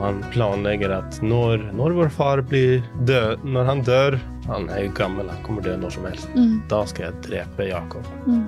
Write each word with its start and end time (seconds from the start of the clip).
Han 0.00 0.22
planlegger 0.32 0.94
at 0.96 1.18
når, 1.20 1.66
når 1.76 1.92
vår 1.92 2.10
far 2.14 2.40
blir 2.48 2.78
død 3.04 3.42
Når 3.44 3.66
han 3.68 3.82
dør 3.84 4.14
Han 4.46 4.70
er 4.72 4.86
jo 4.86 4.92
gammel, 4.96 5.28
han 5.28 5.42
kommer 5.44 5.60
dø 5.60 5.74
når 5.76 5.92
som 5.92 6.06
helst. 6.08 6.30
Mm. 6.32 6.54
Da 6.72 6.78
skal 6.88 7.10
jeg 7.10 7.18
drepe 7.26 7.66
Jakob. 7.68 8.06
Mm. 8.24 8.46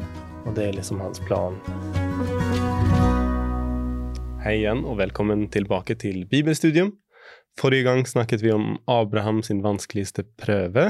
Og 0.49 0.54
det 0.57 0.65
er 0.65 0.79
liksom 0.79 1.03
hans 1.04 1.21
plan. 1.29 1.59
Hei 4.41 4.62
igjen, 4.62 4.80
og 4.88 4.96
velkommen 5.03 5.45
tilbake 5.53 5.99
til 6.01 6.25
Bibelstudium. 6.30 6.95
Forrige 7.61 7.84
gang 7.84 8.00
snakket 8.09 8.41
vi 8.43 8.55
om 8.57 8.79
Abraham 8.89 9.43
sin 9.45 9.61
vanskeligste 9.62 10.25
prøve, 10.41 10.87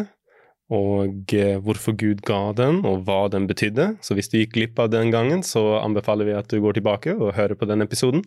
og 0.71 1.35
eh, 1.35 1.59
hvorfor 1.59 1.99
Gud 1.99 2.23
ga 2.25 2.55
den, 2.57 2.85
og 2.87 3.03
hva 3.09 3.27
den 3.35 3.51
betydde. 3.51 3.97
Så 4.01 4.15
hvis 4.15 4.31
du 4.31 4.39
gikk 4.39 4.55
glipp 4.55 4.79
av 4.81 4.95
den 4.95 5.11
gangen, 5.11 5.43
så 5.43 5.83
anbefaler 5.83 6.31
vi 6.31 6.39
at 6.39 6.49
du 6.55 6.63
går 6.63 6.79
tilbake 6.79 7.19
og 7.19 7.35
hører 7.35 7.59
på 7.59 7.69
den 7.69 7.83
episoden. 7.85 8.23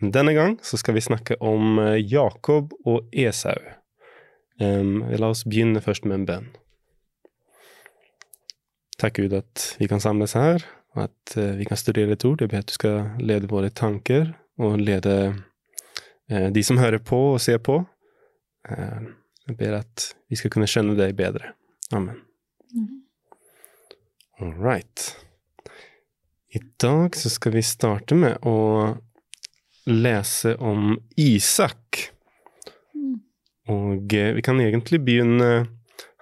Denne 0.00 0.34
gang 0.36 0.58
så 0.62 0.76
skal 0.76 0.94
vi 0.94 1.00
snakke 1.00 1.38
om 1.40 1.78
eh, 1.80 1.96
Jakob 2.04 2.74
og 2.84 3.08
Esau. 3.16 3.56
Um, 4.60 5.04
la 5.08 5.30
oss 5.32 5.44
begynne 5.48 5.80
først 5.84 6.04
med 6.04 6.20
en 6.20 6.26
bønn. 6.28 6.48
Takk 9.00 9.18
Gud 9.20 9.34
at 9.36 9.64
vi 9.80 9.88
kan 9.88 10.00
samles 10.00 10.32
her, 10.36 10.64
og 10.96 11.06
at 11.08 11.36
eh, 11.40 11.54
vi 11.56 11.64
kan 11.68 11.80
studere 11.80 12.12
ditt 12.12 12.24
ord. 12.28 12.44
Jeg 12.44 12.52
ber 12.52 12.64
at 12.64 12.68
du 12.68 12.76
skal 12.76 13.10
lede 13.20 13.48
våre 13.48 13.72
tanker, 13.72 14.34
og 14.56 14.78
lede 14.80 15.16
uh, 16.32 16.48
de 16.52 16.62
som 16.64 16.80
hører 16.80 17.00
på 17.04 17.18
og 17.34 17.40
ser 17.44 17.60
på. 17.60 17.82
Uh, 18.68 19.12
jeg 19.48 19.58
ber 19.60 19.80
at 19.80 20.06
vi 20.32 20.36
skal 20.40 20.52
kunne 20.52 20.68
skjønne 20.68 20.96
deg 20.96 21.16
bedre. 21.16 21.52
Amen. 21.92 22.20
Mm. 22.72 23.02
All 24.40 24.54
right. 24.60 25.08
I 26.52 26.60
dag 26.80 27.16
så 27.16 27.32
skal 27.32 27.56
vi 27.56 27.64
starte 27.64 28.16
med 28.16 28.40
å 28.48 28.56
lese 29.86 30.56
om 30.56 30.96
Isak. 31.16 32.10
Mm. 32.94 33.20
Og 33.70 34.14
eh, 34.14 34.34
vi 34.34 34.42
kan 34.42 34.60
egentlig 34.60 35.00
begynne 35.04 35.66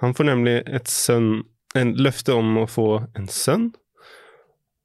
Han 0.00 0.14
får 0.16 0.24
nemlig 0.24 0.54
et 0.66 0.88
sønn 0.90 1.44
En 1.76 1.94
løfte 1.96 2.34
om 2.34 2.58
å 2.60 2.66
få 2.70 2.88
en 3.18 3.28
sønn. 3.28 3.72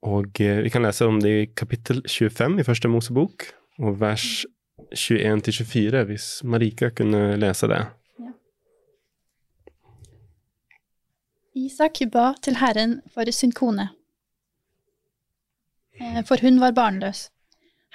Og 0.02 0.40
eh, 0.40 0.62
vi 0.64 0.72
kan 0.72 0.82
lese 0.82 1.06
om 1.06 1.20
det 1.20 1.30
i 1.30 1.46
kapittel 1.54 2.00
25 2.08 2.58
i 2.60 2.64
første 2.66 2.88
Mosebok, 2.88 3.44
og 3.78 4.00
vers 4.00 4.46
21-24, 4.96 6.02
hvis 6.08 6.26
Marika 6.42 6.90
kunne 6.90 7.36
lese 7.38 7.68
det. 7.70 7.82
Isak 11.54 12.00
ba 12.10 12.32
til 12.42 12.56
Herren 12.56 13.00
for 13.12 13.30
sin 13.30 13.52
kone, 13.52 13.90
eh, 16.00 16.24
for 16.24 16.40
hun 16.40 16.60
var 16.60 16.72
barnløs. 16.72 17.28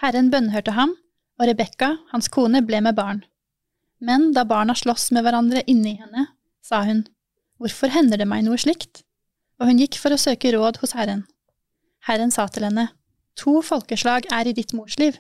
Herren 0.02 0.32
bønnhørte 0.32 0.76
ham, 0.76 0.96
og 1.40 1.48
Rebekka, 1.50 1.96
hans 2.12 2.28
kone, 2.32 2.62
ble 2.66 2.82
med 2.84 2.96
barn. 2.98 3.24
Men 4.00 4.32
da 4.36 4.44
barna 4.48 4.76
sloss 4.76 5.10
med 5.16 5.24
hverandre 5.24 5.64
inni 5.72 5.96
henne, 6.00 6.28
sa 6.64 6.84
hun, 6.88 7.06
Hvorfor 7.56 7.88
hender 7.88 8.20
det 8.20 8.28
meg 8.28 8.44
noe 8.44 8.60
slikt? 8.60 9.06
Og 9.62 9.70
hun 9.70 9.80
gikk 9.80 9.96
for 10.02 10.12
å 10.12 10.20
søke 10.20 10.52
råd 10.52 10.82
hos 10.82 10.92
Herren. 10.98 11.24
Herren 12.04 12.34
sa 12.36 12.50
til 12.52 12.68
henne, 12.68 12.90
To 13.40 13.62
folkeslag 13.64 14.28
er 14.32 14.48
i 14.48 14.54
ditt 14.56 14.74
morsliv. 14.76 15.16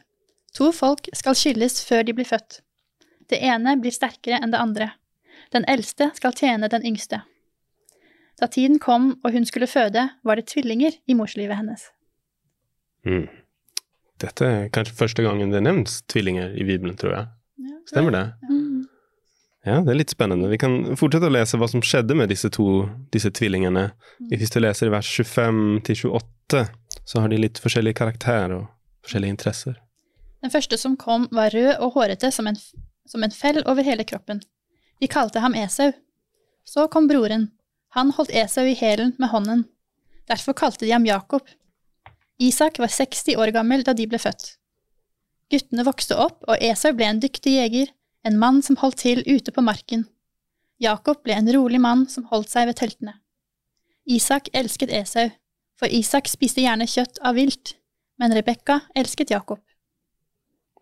To 0.55 0.71
folk 0.75 1.07
skal 1.15 1.35
skilles 1.35 1.81
før 1.83 2.03
de 2.07 2.15
blir 2.15 2.27
født. 2.27 2.61
Det 3.31 3.39
ene 3.43 3.75
blir 3.79 3.95
sterkere 3.95 4.39
enn 4.43 4.51
det 4.51 4.59
andre. 4.59 4.91
Den 5.55 5.65
eldste 5.71 6.11
skal 6.15 6.35
tjene 6.35 6.69
den 6.71 6.85
yngste. 6.87 7.23
Da 8.39 8.47
tiden 8.51 8.79
kom 8.79 9.13
og 9.23 9.31
hun 9.31 9.47
skulle 9.47 9.67
føde, 9.67 10.09
var 10.23 10.35
det 10.35 10.47
tvillinger 10.51 10.99
i 11.07 11.15
morslivet 11.15 11.55
hennes. 11.55 11.87
Mm. 13.07 13.27
Dette 14.21 14.47
er 14.47 14.69
kanskje 14.73 14.95
første 14.95 15.25
gangen 15.25 15.51
det 15.51 15.63
nevnes 15.65 16.01
tvillinger 16.11 16.53
i 16.55 16.63
Bibelen, 16.67 16.95
tror 16.99 17.15
jeg. 17.15 17.31
Stemmer 17.89 18.15
det? 18.15 18.25
Mm. 18.49 18.85
Ja, 19.65 19.79
det 19.81 19.91
er 19.91 19.97
litt 19.97 20.13
spennende. 20.13 20.49
Vi 20.51 20.59
kan 20.61 20.95
fortsette 20.97 21.25
å 21.25 21.33
lese 21.33 21.57
hva 21.57 21.67
som 21.69 21.81
skjedde 21.81 22.15
med 22.17 22.29
disse 22.29 22.51
to 22.53 22.85
disse 23.13 23.31
tvillingene. 23.33 23.87
Hvis 24.29 24.53
du 24.53 24.59
leser 24.61 24.91
i 24.91 24.93
vers 24.93 25.09
25 25.09 25.61
til 25.87 26.01
28, 26.11 26.61
så 27.01 27.21
har 27.23 27.33
de 27.33 27.39
litt 27.41 27.61
forskjellig 27.61 27.95
karakter 27.97 28.53
og 28.53 28.67
forskjellige 29.05 29.35
interesser. 29.35 29.79
Den 30.45 30.53
første 30.53 30.77
som 30.77 30.93
kom, 31.01 31.25
var 31.33 31.53
rød 31.53 31.79
og 31.81 31.97
hårete 31.97 32.29
som 32.33 32.45
en, 32.45 32.57
som 33.09 33.25
en 33.25 33.33
fell 33.33 33.63
over 33.65 33.85
hele 33.85 34.05
kroppen. 34.05 34.43
De 35.01 35.09
kalte 35.09 35.41
ham 35.41 35.57
Esau. 35.57 35.91
Så 36.65 36.85
kom 36.93 37.09
broren. 37.09 37.49
Han 37.97 38.13
holdt 38.13 38.33
Esau 38.37 38.65
i 38.69 38.77
hælen 38.77 39.15
med 39.17 39.33
hånden. 39.33 39.65
Derfor 40.29 40.53
kalte 40.57 40.85
de 40.85 40.93
ham 40.93 41.05
Jakob. 41.09 41.41
Isak 42.41 42.79
var 42.79 42.91
60 42.91 43.37
år 43.39 43.53
gammel 43.55 43.83
da 43.87 43.93
de 43.95 44.07
ble 44.09 44.19
født. 44.19 44.55
Guttene 45.51 45.85
vokste 45.85 46.17
opp, 46.19 46.41
og 46.49 46.57
Esau 46.59 46.91
ble 46.97 47.07
en 47.07 47.21
dyktig 47.21 47.55
jeger, 47.59 47.91
en 48.25 48.39
mann 48.41 48.61
som 48.65 48.77
holdt 48.81 49.03
til 49.03 49.21
ute 49.27 49.53
på 49.53 49.63
marken. 49.63 50.07
Jakob 50.81 51.21
ble 51.23 51.37
en 51.37 51.51
rolig 51.53 51.79
mann 51.79 52.03
som 52.11 52.25
holdt 52.31 52.51
seg 52.51 52.67
ved 52.67 52.79
teltene. 52.81 53.13
Isak 54.05 54.49
elsket 54.53 54.91
Esau, 54.93 55.29
for 55.79 55.91
Isak 55.91 56.27
spiste 56.31 56.63
gjerne 56.63 56.87
kjøtt 56.89 57.21
av 57.23 57.37
vilt, 57.37 57.75
men 58.19 58.33
Rebekka 58.35 58.81
elsket 58.97 59.31
Jakob. 59.31 59.61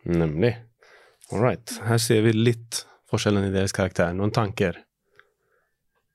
Nemlig. 0.03 0.55
All 1.31 1.43
right. 1.43 1.75
Her 1.85 2.01
ser 2.01 2.23
vi 2.25 2.33
litt 2.35 2.83
forskjellen 3.11 3.47
i 3.47 3.53
deres 3.53 3.75
karakter. 3.75 4.11
Noen 4.15 4.33
tanker. 4.33 4.79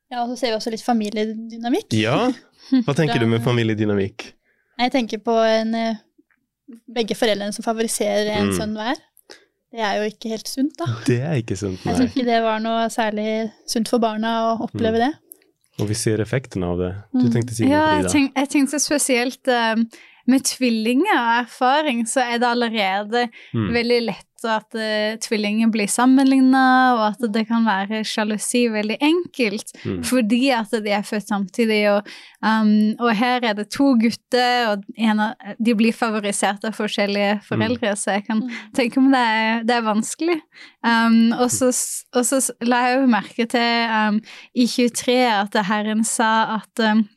Ja, 0.09 0.22
og 0.25 0.32
så 0.32 0.41
ser 0.41 0.53
vi 0.53 0.59
også 0.59 0.72
litt 0.72 0.84
familiedynamikk. 0.84 1.93
Ja? 1.97 2.28
Hva 2.87 2.97
tenker 2.97 3.21
du 3.21 3.28
med 3.31 3.44
familiedynamikk? 3.44 4.32
Jeg 4.78 4.93
tenker 4.94 5.19
på 5.19 5.34
en, 5.43 5.75
eh, 5.75 5.97
begge 6.94 7.16
foreldrene 7.19 7.53
som 7.55 7.65
favoriserer 7.65 8.31
en 8.37 8.50
Mm. 8.50 8.56
sønn 8.59 8.75
hver. 8.77 8.97
Det 9.72 9.81
er 9.81 9.94
jo 9.99 10.09
ikke 10.11 10.28
helt 10.31 10.49
sunt, 10.49 10.77
da. 10.78 10.84
Det 11.06 11.21
er 11.21 11.34
ikke 11.43 11.56
sunt, 11.56 11.84
nei. 11.84 11.93
Jeg 11.94 11.97
syns 12.00 12.15
ikke 12.16 12.25
det 12.25 12.43
var 12.43 12.59
noe 12.61 12.87
særlig 12.89 13.53
sunt 13.66 13.89
for 13.89 13.99
barna 13.99 14.55
å 14.56 14.62
oppleve 14.69 14.97
Mm. 14.97 15.05
det. 15.11 15.15
Og 15.81 15.89
vi 15.89 15.94
ser 15.94 16.19
effekten 16.19 16.62
av 16.65 16.78
det. 16.78 16.94
Du 17.12 17.27
Mm. 17.28 17.33
tenkte 17.33 17.55
Signe 17.55 17.56
si 17.56 17.65
noe, 17.65 17.71
Ja, 17.72 17.87
jeg, 17.97 18.05
Frida? 18.05 18.12
tenk, 18.12 18.34
jeg 18.34 18.49
tenkte 18.49 18.81
spesielt 18.81 19.49
uh, 19.49 19.77
med 20.27 20.43
tvillinger 20.44 21.16
og 21.16 21.47
erfaring, 21.47 22.05
så 22.06 22.21
er 22.22 22.39
det 22.39 22.49
allerede 22.49 23.28
Mm. 23.55 23.72
veldig 23.72 24.06
lett 24.06 24.27
at 24.47 24.76
uh, 24.78 25.16
tvillinger 25.25 25.71
blir 25.75 25.88
sammenligna, 25.91 26.62
og 26.94 27.03
at 27.09 27.25
det 27.34 27.47
kan 27.49 27.65
være 27.66 28.04
sjalusi 28.06 28.66
veldig 28.71 28.99
enkelt, 29.00 29.72
Mm. 29.84 30.03
fordi 30.04 30.50
at 30.54 30.71
de 30.84 30.91
er 30.91 31.03
født 31.03 31.28
samtidig. 31.28 31.81
Og, 31.91 32.06
um, 32.43 32.94
og 33.00 33.10
her 33.16 33.41
er 33.44 33.54
det 33.54 33.69
to 33.71 33.94
gutter, 33.98 34.69
og 34.72 34.84
en 34.97 35.21
av, 35.21 35.34
de 35.59 35.75
blir 35.75 35.93
favorisert 35.93 36.65
av 36.65 36.72
forskjellige 36.78 37.41
foreldre, 37.48 37.97
så 37.97 38.12
jeg 38.19 38.27
kan 38.27 38.41
Mm. 38.43 38.50
tenke 38.75 38.98
om 38.98 39.10
det 39.12 39.21
er, 39.21 39.62
det 39.65 39.77
er 39.77 39.82
vanskelig. 39.82 40.41
Um, 40.84 41.32
og, 41.32 41.50
så, 41.50 41.72
og 42.15 42.25
så 42.25 42.41
la 42.62 42.82
jeg 42.88 43.00
jo 43.00 43.06
merke 43.06 43.47
til 43.47 43.91
um, 43.91 44.21
i 44.54 44.66
23 44.66 45.19
at 45.43 45.54
Herren 45.66 46.04
sa 46.04 46.60
at 46.60 46.84
um, 46.93 47.09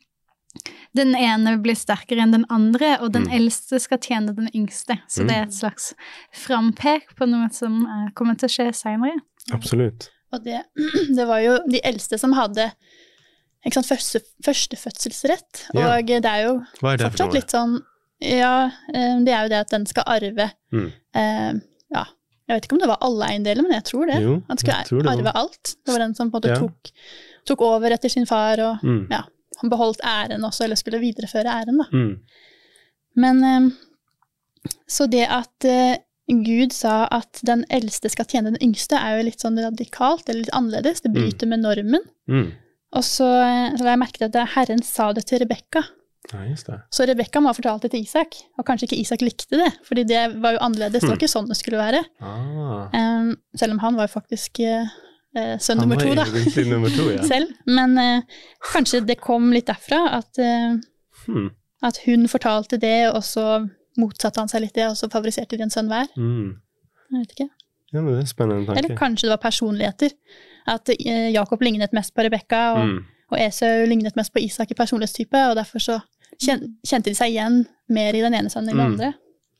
den 0.94 1.14
ene 1.16 1.56
blir 1.62 1.74
sterkere 1.74 2.20
enn 2.20 2.32
den 2.32 2.44
andre, 2.50 2.98
og 3.00 3.12
den 3.12 3.24
Mm. 3.24 3.32
eldste 3.38 3.80
skal 3.80 3.98
tjene 3.98 4.34
den 4.36 4.48
yngste. 4.54 4.98
Så 5.08 5.22
Mm. 5.22 5.28
det 5.28 5.36
er 5.36 5.42
et 5.42 5.54
slags 5.54 5.94
frampek 6.32 7.14
på 7.16 7.26
noe 7.28 7.48
som 7.52 7.86
eh, 7.86 8.10
kommer 8.14 8.36
til 8.38 8.48
å 8.48 8.52
skje 8.52 8.66
seinere. 8.74 9.20
Absolutt. 9.52 10.10
Og 10.32 10.44
det, 10.44 10.62
det 11.16 11.26
var 11.26 11.40
jo 11.40 11.58
de 11.68 11.80
eldste 11.84 12.18
som 12.18 12.32
hadde 12.32 12.72
ikke 13.64 13.74
sant, 13.74 13.86
første, 13.86 14.20
førstefødselsrett. 14.44 15.66
Ja. 15.74 15.96
Og 15.98 16.06
det 16.06 16.24
er 16.24 16.44
jo 16.46 16.54
er 16.82 16.96
det 16.98 17.10
fortsatt 17.12 17.34
litt 17.36 17.50
sånn 17.54 17.80
Ja, 18.22 18.70
eh, 18.94 19.18
det 19.26 19.32
er 19.34 19.42
jo 19.42 19.48
det 19.50 19.58
at 19.64 19.70
den 19.70 19.84
skal 19.86 20.04
arve 20.06 20.52
Mm. 20.72 20.92
eh, 21.14 21.52
Ja, 21.92 22.04
jeg 22.48 22.54
vet 22.56 22.64
ikke 22.68 22.72
om 22.76 22.78
det 22.78 22.88
var 22.88 22.98
alle 23.02 23.26
eiendeler, 23.26 23.62
men 23.62 23.72
jeg 23.72 23.84
tror 23.84 24.06
det. 24.06 24.20
Jo, 24.22 24.42
Han 24.48 24.56
skulle 24.56 24.84
tror 24.86 25.02
det 25.02 25.10
arve 25.10 25.32
alt. 25.34 25.74
Det 25.84 25.92
var 25.92 25.98
den 25.98 26.14
som 26.14 26.30
på 26.30 26.36
en 26.36 26.40
måte 26.40 26.48
Ja. 26.48 26.54
tok, 26.60 26.90
tok 27.44 27.60
over 27.62 27.90
etter 27.90 28.08
sin 28.08 28.24
far, 28.26 28.58
og 28.60 28.78
Mm. 28.82 29.08
ja, 29.10 29.22
beholdt 29.70 30.00
æren 30.04 30.44
også, 30.44 30.64
eller 30.64 30.76
skulle 30.76 30.98
videreføre 31.02 31.46
æren, 31.60 31.78
da. 31.78 31.86
Mm. 31.92 32.18
Men 33.16 33.44
eh, 33.44 33.70
Så 34.88 35.06
det 35.10 35.26
at 35.28 35.64
eh, 35.64 35.96
Gud 36.28 36.72
sa 36.72 37.06
at 37.10 37.40
den 37.44 37.64
eldste 37.68 38.08
skal 38.08 38.24
tjene 38.30 38.52
den 38.54 38.62
yngste, 38.62 38.96
er 38.96 39.18
jo 39.18 39.24
litt 39.26 39.40
sånn 39.42 39.58
radikalt, 39.58 40.28
eller 40.28 40.44
litt 40.44 40.54
annerledes. 40.54 41.02
Det 41.02 41.10
bryter 41.12 41.46
med 41.50 41.60
normen. 41.64 42.00
Mm. 42.30 42.52
Og 42.94 43.02
så, 43.04 43.26
eh, 43.42 43.74
så 43.76 43.84
la 43.84 43.90
jeg 43.96 44.02
merke 44.04 44.20
til 44.22 44.30
at 44.40 44.54
Herren 44.54 44.82
sa 44.82 45.12
det 45.12 45.26
til 45.26 45.42
Rebekka. 45.42 45.82
Ja. 46.32 46.78
Så 46.94 47.04
Rebekka 47.08 47.40
må 47.42 47.50
ha 47.50 47.56
fortalt 47.56 47.82
det 47.82 47.90
til 47.90 48.04
Isak, 48.06 48.36
og 48.56 48.64
kanskje 48.64 48.86
ikke 48.86 49.00
Isak 49.02 49.20
likte 49.26 49.58
det, 49.58 49.72
fordi 49.84 50.04
det 50.06 50.20
var 50.40 50.54
jo 50.54 50.60
annerledes. 50.62 51.00
Det 51.02 51.08
var 51.10 51.16
Hmm. 51.16 51.20
ikke 51.20 51.32
sånn 51.34 51.48
det 51.50 51.56
skulle 51.58 51.78
være. 51.82 52.04
Ah. 52.20 52.86
Um, 52.94 53.32
selv 53.58 53.72
om 53.74 53.78
han 53.82 53.96
var 53.98 54.06
jo 54.06 54.12
faktisk 54.20 54.60
eh, 54.60 54.86
eh, 55.36 55.56
sønn 55.58 55.78
nummer 55.80 55.96
to, 56.00 56.14
da. 56.14 56.24
nummer 56.68 56.88
to, 56.92 57.08
ja. 57.10 57.22
Selv. 57.32 57.52
Men 57.66 57.98
eh, 57.98 58.22
kanskje 58.72 59.00
det 59.06 59.18
kom 59.20 59.50
litt 59.52 59.66
derfra, 59.70 60.02
at, 60.18 60.38
eh, 60.38 60.76
Hmm. 61.26 61.50
at 61.82 61.98
hun 62.06 62.26
fortalte 62.28 62.78
det, 62.82 63.08
og 63.14 63.22
så 63.22 63.68
motsatte 63.98 64.40
han 64.40 64.48
seg 64.48 64.60
litt 64.64 64.74
det, 64.74 64.88
og 64.88 64.96
så 64.96 65.06
favoriserte 65.12 65.56
de 65.56 65.62
en 65.62 65.70
sønn 65.70 65.86
hver. 65.92 66.08
Mm. 66.16 66.56
Jeg 67.12 67.20
vet 67.20 67.34
ikke. 67.36 67.48
Ja, 67.92 68.00
men 68.00 68.14
det 68.14 68.22
er 68.24 68.26
spennende 68.30 68.66
tanke. 68.66 68.78
Eller 68.80 68.96
kanskje 68.96 69.28
det 69.28 69.34
var 69.36 69.42
personligheter. 69.44 70.10
At 70.66 70.88
eh, 70.88 71.28
Jakob 71.34 71.60
lignet 71.62 71.92
mest 71.92 72.14
på 72.16 72.24
Rebekka, 72.24 72.62
og, 72.74 72.86
Mm. 72.88 73.04
og 73.30 73.38
Esau 73.38 73.84
lignet 73.86 74.16
mest 74.16 74.32
på 74.34 74.40
Isak 74.42 74.70
i 74.70 74.74
personlighetstype, 74.74 75.42
og 75.50 75.56
derfor 75.56 75.78
så 75.78 76.00
kjen, 76.42 76.76
kjente 76.86 77.10
de 77.10 77.14
seg 77.14 77.30
igjen 77.34 77.66
mer 77.88 78.14
i 78.14 78.22
den 78.24 78.34
ene 78.34 78.48
sønnen 78.50 78.70
enn 78.72 78.78
den 78.78 78.86
Mm. 78.86 78.92
andre. 78.94 79.14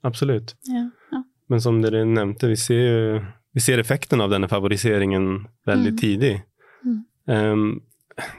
Absolutt. 0.04 0.54
Ja, 0.66 0.88
ja. 1.12 1.22
Men 1.48 1.60
som 1.60 1.80
dere 1.82 2.04
nevnte, 2.04 2.48
vi 2.48 2.56
ser 2.56 2.82
jo 2.82 3.20
vi 3.52 3.60
ser 3.60 3.78
effekten 3.78 4.20
av 4.20 4.30
denne 4.32 4.48
favoriseringen 4.48 5.46
veldig 5.66 5.92
Mm. 5.92 5.96
tidlig. 5.96 6.42
Mm. 6.84 7.00
Um, 7.26 7.82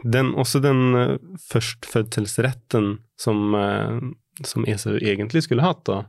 den, 0.04 0.34
også 0.36 0.60
den 0.62 0.96
uh, 0.96 1.18
førstfødselsretten 1.50 2.98
som, 3.18 3.54
uh, 3.56 4.00
som 4.44 4.66
Esau 4.66 4.98
egentlig 4.98 5.44
skulle 5.44 5.66
hatt, 5.66 5.84
da. 5.86 6.04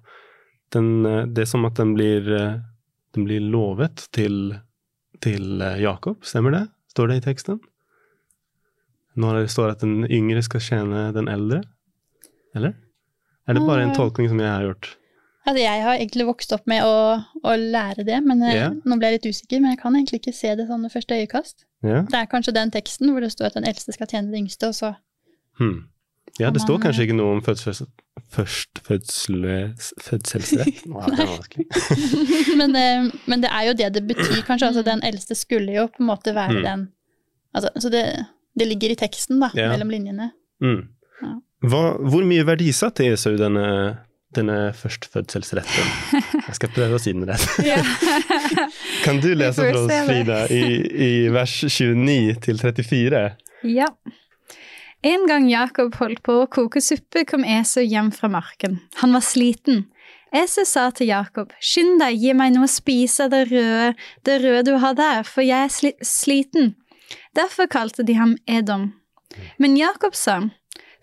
Den, 0.72 1.04
uh, 1.06 1.24
det 1.26 1.44
er 1.44 1.50
som 1.50 1.64
at 1.64 1.76
den 1.76 1.94
blir, 1.94 2.24
den 3.14 3.24
blir 3.24 3.40
lovet 3.40 4.08
til, 4.12 4.58
til 5.20 5.60
Jakob, 5.80 6.24
stemmer 6.24 6.50
det? 6.52 6.64
Står 6.92 7.08
det 7.08 7.16
i 7.20 7.24
teksten? 7.28 7.60
Når 9.16 9.44
det 9.44 9.50
står 9.52 9.70
at 9.76 9.80
den 9.84 10.04
yngre 10.10 10.42
skal 10.42 10.60
tjene 10.60 11.12
den 11.14 11.28
eldre? 11.30 11.62
Eller? 12.54 12.74
Er 13.46 13.54
det 13.54 13.62
bare 13.66 13.84
en 13.84 13.94
tolkning 13.94 14.28
som 14.30 14.40
jeg 14.40 14.50
har 14.50 14.64
gjort? 14.64 14.96
Altså, 15.46 15.60
jeg 15.60 15.82
har 15.84 15.94
egentlig 15.98 16.24
vokst 16.26 16.52
opp 16.56 16.66
med 16.66 16.82
å, 16.82 17.20
å 17.44 17.52
lære 17.60 18.04
det, 18.08 18.22
men 18.24 18.40
Ja. 18.48 18.70
nå 18.72 18.96
ble 18.98 19.10
jeg 19.10 19.20
litt 19.20 19.34
usikker. 19.34 19.60
Men 19.60 19.70
jeg 19.74 19.78
kan 19.82 19.94
egentlig 19.94 20.20
ikke 20.22 20.32
se 20.34 20.54
det 20.56 20.66
sånn 20.68 20.82
ved 20.82 20.92
første 20.92 21.14
øyekast. 21.20 21.64
Yeah. 21.84 22.06
Det 22.08 22.14
er 22.16 22.26
kanskje 22.32 22.54
den 22.56 22.70
teksten 22.72 23.10
hvor 23.12 23.20
det 23.20 23.32
står 23.32 23.46
at 23.50 23.54
den 23.58 23.64
eldste 23.68 23.92
skal 23.92 24.06
tjene 24.08 24.30
den 24.32 24.46
yngste, 24.46 24.68
og 24.68 24.74
så 24.74 24.94
Hmm. 25.58 25.84
Ja, 26.40 26.50
det 26.50 26.62
står 26.64 26.80
kanskje 26.82 27.04
ikke 27.06 27.14
noe 27.14 27.36
om 27.36 27.42
fødsels, 27.42 27.82
fødselsrett. 30.02 30.82
Wow, 30.92 31.06
det 31.10 31.18
var 31.18 31.26
vanskelig. 31.36 31.66
men, 32.60 32.76
eh, 32.76 33.10
men 33.30 33.42
det 33.44 33.50
er 33.52 33.68
jo 33.68 33.74
det 33.78 33.90
det 33.94 34.02
betyr, 34.08 34.40
kanskje. 34.46 34.66
Altså, 34.72 34.82
den 34.86 35.02
eldste 35.06 35.34
skulle 35.38 35.72
jo 35.76 35.86
på 35.92 36.02
en 36.02 36.06
måte 36.10 36.34
være 36.34 36.54
Mm. 36.58 36.62
den 36.64 36.88
altså, 37.54 37.68
Så 37.80 37.90
det, 37.90 38.04
det 38.58 38.66
ligger 38.68 38.90
i 38.90 38.94
teksten, 38.98 39.40
da, 39.40 39.50
Ja. 39.54 39.68
mellom 39.70 39.90
linjene. 39.90 40.30
Mm. 40.62 40.88
Ja. 41.22 41.34
Hva, 41.68 41.82
hvor 42.02 42.24
mye 42.26 42.44
verdisatte 42.46 43.06
Esau 43.12 43.36
denne, 43.36 43.98
denne 44.36 44.58
førstfødselsretten? 44.78 45.94
Jeg 46.48 46.58
skal 46.58 46.72
prøve 46.74 46.98
å 46.98 47.02
si 47.02 47.14
den 47.14 47.26
rett. 47.28 47.46
Kan 49.06 49.22
du 49.24 49.30
lese 49.34 49.64
for 49.64 49.80
oss. 49.84 49.94
Frida, 50.08 50.44
i, 50.52 50.64
i 51.06 51.10
vers 51.34 51.56
29 51.66 52.38
til 52.44 52.60
34? 52.60 53.24
Ja. 53.70 53.88
En 55.04 55.26
gang 55.28 55.50
Jakob 55.50 55.98
holdt 56.00 56.22
på 56.24 56.38
å 56.40 56.46
koke 56.48 56.80
suppe, 56.80 57.26
kom 57.28 57.44
Esau 57.44 57.84
hjem 57.84 58.08
fra 58.14 58.30
marken. 58.32 58.78
Han 59.02 59.12
var 59.12 59.24
sliten. 59.24 59.84
Esau 60.34 60.64
sa 60.66 60.88
til 60.90 61.12
Jakob, 61.12 61.52
skynd 61.62 62.00
deg, 62.00 62.16
gi 62.18 62.32
meg 62.34 62.54
noe 62.54 62.66
å 62.66 62.72
spise 62.72 63.26
av 63.26 63.34
det 63.34 63.44
røde, 63.52 63.92
det 64.26 64.38
røde 64.42 64.64
du 64.72 64.78
har 64.82 64.96
der, 64.98 65.20
for 65.28 65.44
jeg 65.44 65.68
er 65.68 65.74
sli 65.74 65.92
sliten. 66.02 66.72
Derfor 67.36 67.68
kalte 67.70 68.02
de 68.06 68.16
ham 68.18 68.34
Edom. 68.50 68.94
Men 69.62 69.76
Jakob 69.78 70.16
sa, 70.18 70.40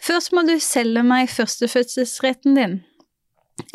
først 0.02 0.34
må 0.36 0.44
du 0.50 0.58
selge 0.60 1.04
meg 1.06 1.30
førstefødselsretten 1.32 2.58
din. 2.58 2.80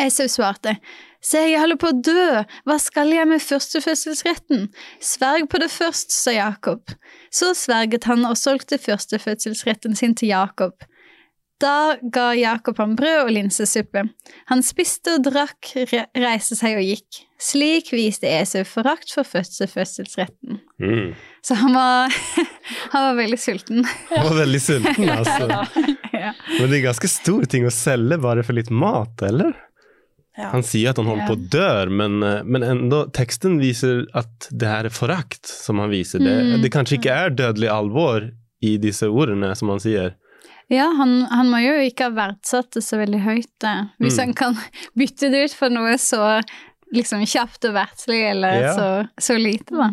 Esau 0.02 0.26
svarte, 0.30 0.76
se, 1.24 1.42
jeg 1.50 1.60
holder 1.60 1.78
på 1.80 1.92
å 1.92 2.00
dø, 2.08 2.26
hva 2.68 2.76
skal 2.82 3.12
jeg 3.14 3.28
med 3.30 3.42
førstefødselsretten? 3.42 4.68
Sverg 5.02 5.48
på 5.52 5.60
det 5.62 5.70
først, 5.74 6.14
sa 6.14 6.34
Jakob. 6.36 6.96
Så 7.30 7.54
sverget 7.58 8.08
han 8.10 8.26
og 8.28 8.38
solgte 8.40 8.78
førstefødselsretten 8.82 9.96
sin 9.98 10.14
til 10.18 10.34
Jakob. 10.34 10.76
Da 11.60 11.96
ga 12.12 12.34
Jakob 12.36 12.76
ham 12.78 12.92
brød 12.98 13.22
og 13.22 13.30
linsesuppe. 13.32 14.02
Han 14.50 14.62
spiste 14.64 15.14
og 15.16 15.22
drakk, 15.24 15.70
re 15.88 16.02
reiste 16.20 16.56
seg 16.58 16.76
og 16.76 16.84
gikk. 16.84 17.22
Slik 17.40 17.88
viste 17.94 18.28
Esau 18.28 18.64
forakt 18.68 19.12
for 19.12 19.24
førstefødselsretten. 19.28 20.60
Mm. 20.80 21.14
Så 21.44 21.56
han 21.56 21.72
var, 21.76 22.12
han 22.92 23.06
var 23.08 23.16
veldig 23.22 23.40
sulten. 23.40 23.88
Han 24.12 24.28
var 24.28 24.36
veldig 24.42 24.60
sulten, 24.60 25.08
altså. 25.16 25.48
ja. 26.12 26.34
Men 26.58 26.68
det 26.68 26.82
er 26.82 26.86
ganske 26.90 27.10
stor 27.12 27.48
ting 27.48 27.64
å 27.68 27.72
selge 27.72 28.20
bare 28.20 28.44
for 28.44 28.56
litt 28.56 28.72
mat, 28.72 29.24
eller? 29.24 29.56
Ja. 30.36 30.50
Han 30.52 30.62
sier 30.62 30.90
at 30.90 30.98
han 31.00 31.06
holder 31.08 31.26
på 31.30 31.36
å 31.36 31.48
dø, 31.48 31.86
men, 31.90 32.22
eh, 32.22 32.42
men 32.44 32.62
enda, 32.62 33.06
teksten 33.16 33.58
viser 33.58 34.04
at 34.14 34.48
det 34.52 34.68
her 34.68 34.84
er 34.84 34.92
forakt 34.92 35.46
som 35.48 35.78
han 35.80 35.88
viser. 35.90 36.18
Det, 36.20 36.34
Mm. 36.44 36.62
det 36.62 36.70
kanskje 36.74 36.98
ikke 36.98 37.14
er 37.24 37.30
dødelig 37.30 37.70
alvor 37.72 38.30
i 38.62 38.76
disse 38.76 39.08
ordene, 39.08 39.54
som 39.56 39.68
han 39.72 39.78
sier. 39.80 40.14
Ja, 40.68 40.90
han, 40.98 41.22
han 41.30 41.48
må 41.48 41.60
jo 41.62 41.74
ikke 41.88 42.08
ha 42.10 42.10
verdsatt 42.10 42.72
det 42.74 42.82
så 42.82 42.98
veldig 42.98 43.20
høyt, 43.22 43.52
da. 43.60 43.88
hvis 44.00 44.18
Mm. 44.18 44.24
han 44.24 44.34
kan 44.34 44.54
bytte 44.98 45.30
det 45.30 45.44
ut 45.44 45.54
for 45.54 45.70
noe 45.70 45.94
så 45.96 46.42
liksom 46.94 47.24
kjapt 47.26 47.64
og 47.68 47.74
verdslig, 47.74 48.30
eller 48.30 48.60
Ja. 48.60 48.74
så, 48.74 49.08
så 49.18 49.38
lite, 49.38 49.70
da. 49.72 49.90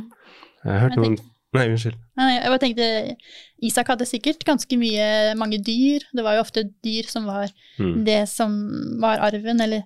Jeg 0.65 0.71
har 0.73 0.89
hørt 0.89 0.97
noen 0.97 1.17
Nei, 1.53 1.67
unnskyld. 1.69 1.93
Jeg 2.17 2.49
bare 2.49 2.57
tenkte, 2.59 3.15
Isak 3.61 3.87
hadde 3.87 4.07
sikkert 4.09 4.43
ganske 4.43 4.73
mye, 4.75 5.35
mange 5.37 5.59
dyr. 5.63 6.01
Det 6.11 6.23
var 6.25 6.33
jo 6.35 6.41
ofte 6.41 6.63
dyr 6.83 7.05
som 7.07 7.25
var 7.29 7.47
Mm. 7.79 8.03
det 8.05 8.27
som 8.27 8.99
var 8.99 9.19
arven, 9.19 9.61
eller 9.61 9.83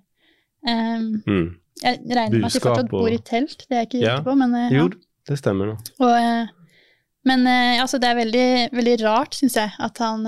ehm, 0.67 1.07
Mm. 1.27 1.47
Jeg 1.83 1.99
regner 2.09 2.39
med 2.39 2.45
at 2.47 2.53
de 2.53 2.59
fortsatt 2.59 2.89
bor 2.89 3.07
i 3.13 3.17
telt, 3.21 3.65
det 3.69 3.75
er 3.75 3.81
jeg 3.83 3.87
ikke 3.91 3.99
Ja. 4.01 4.15
sikker 4.17 4.31
på, 4.31 4.35
men 4.39 4.55
eh, 4.55 4.71
ja. 4.73 4.77
Jo, 4.83 4.89
det 5.29 5.37
stemmer. 5.37 5.75
Og, 5.99 6.09
eh, 6.17 6.47
men 7.27 7.45
altså, 7.81 7.99
det 7.99 8.07
er 8.09 8.15
veldig, 8.15 8.45
veldig 8.73 8.95
rart, 9.03 9.33
syns 9.35 9.55
jeg, 9.59 9.71
at 9.83 9.97
han, 9.99 10.23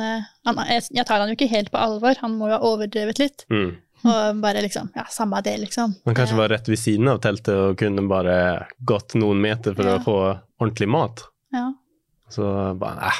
han 0.45 0.57
jeg, 0.67 1.05
tar 1.07 1.19
han 1.23 1.29
jo 1.31 1.35
ikke 1.37 1.47
helt 1.49 1.71
på 1.71 1.79
alvor, 1.79 2.17
han 2.19 2.33
må 2.37 2.49
jo 2.51 2.57
ha 2.57 2.59
overdrevet 2.59 3.19
litt. 3.21 3.45
Mm. 3.49 3.77
Og 4.03 4.41
bare 4.43 4.61
liksom 4.63 4.91
Ja, 4.95 5.03
samme 5.11 5.41
det, 5.43 5.57
liksom. 5.59 5.95
Han 6.05 6.15
kanskje 6.15 6.35
var 6.37 6.49
rett 6.49 6.67
ved 6.69 6.77
siden 6.79 7.07
av 7.11 7.17
teltet 7.23 7.55
og 7.55 7.77
kunne 7.79 8.03
bare 8.07 8.67
gått 8.85 9.15
noen 9.15 9.41
meter 9.41 9.73
for 9.75 9.83
Ja. 9.87 9.97
å 9.97 10.03
få 10.03 10.17
ordentlig 10.59 10.87
mat. 10.91 11.23
Ja. 11.51 11.73
Så 12.29 12.77
bare 12.79 13.07
eh, 13.09 13.19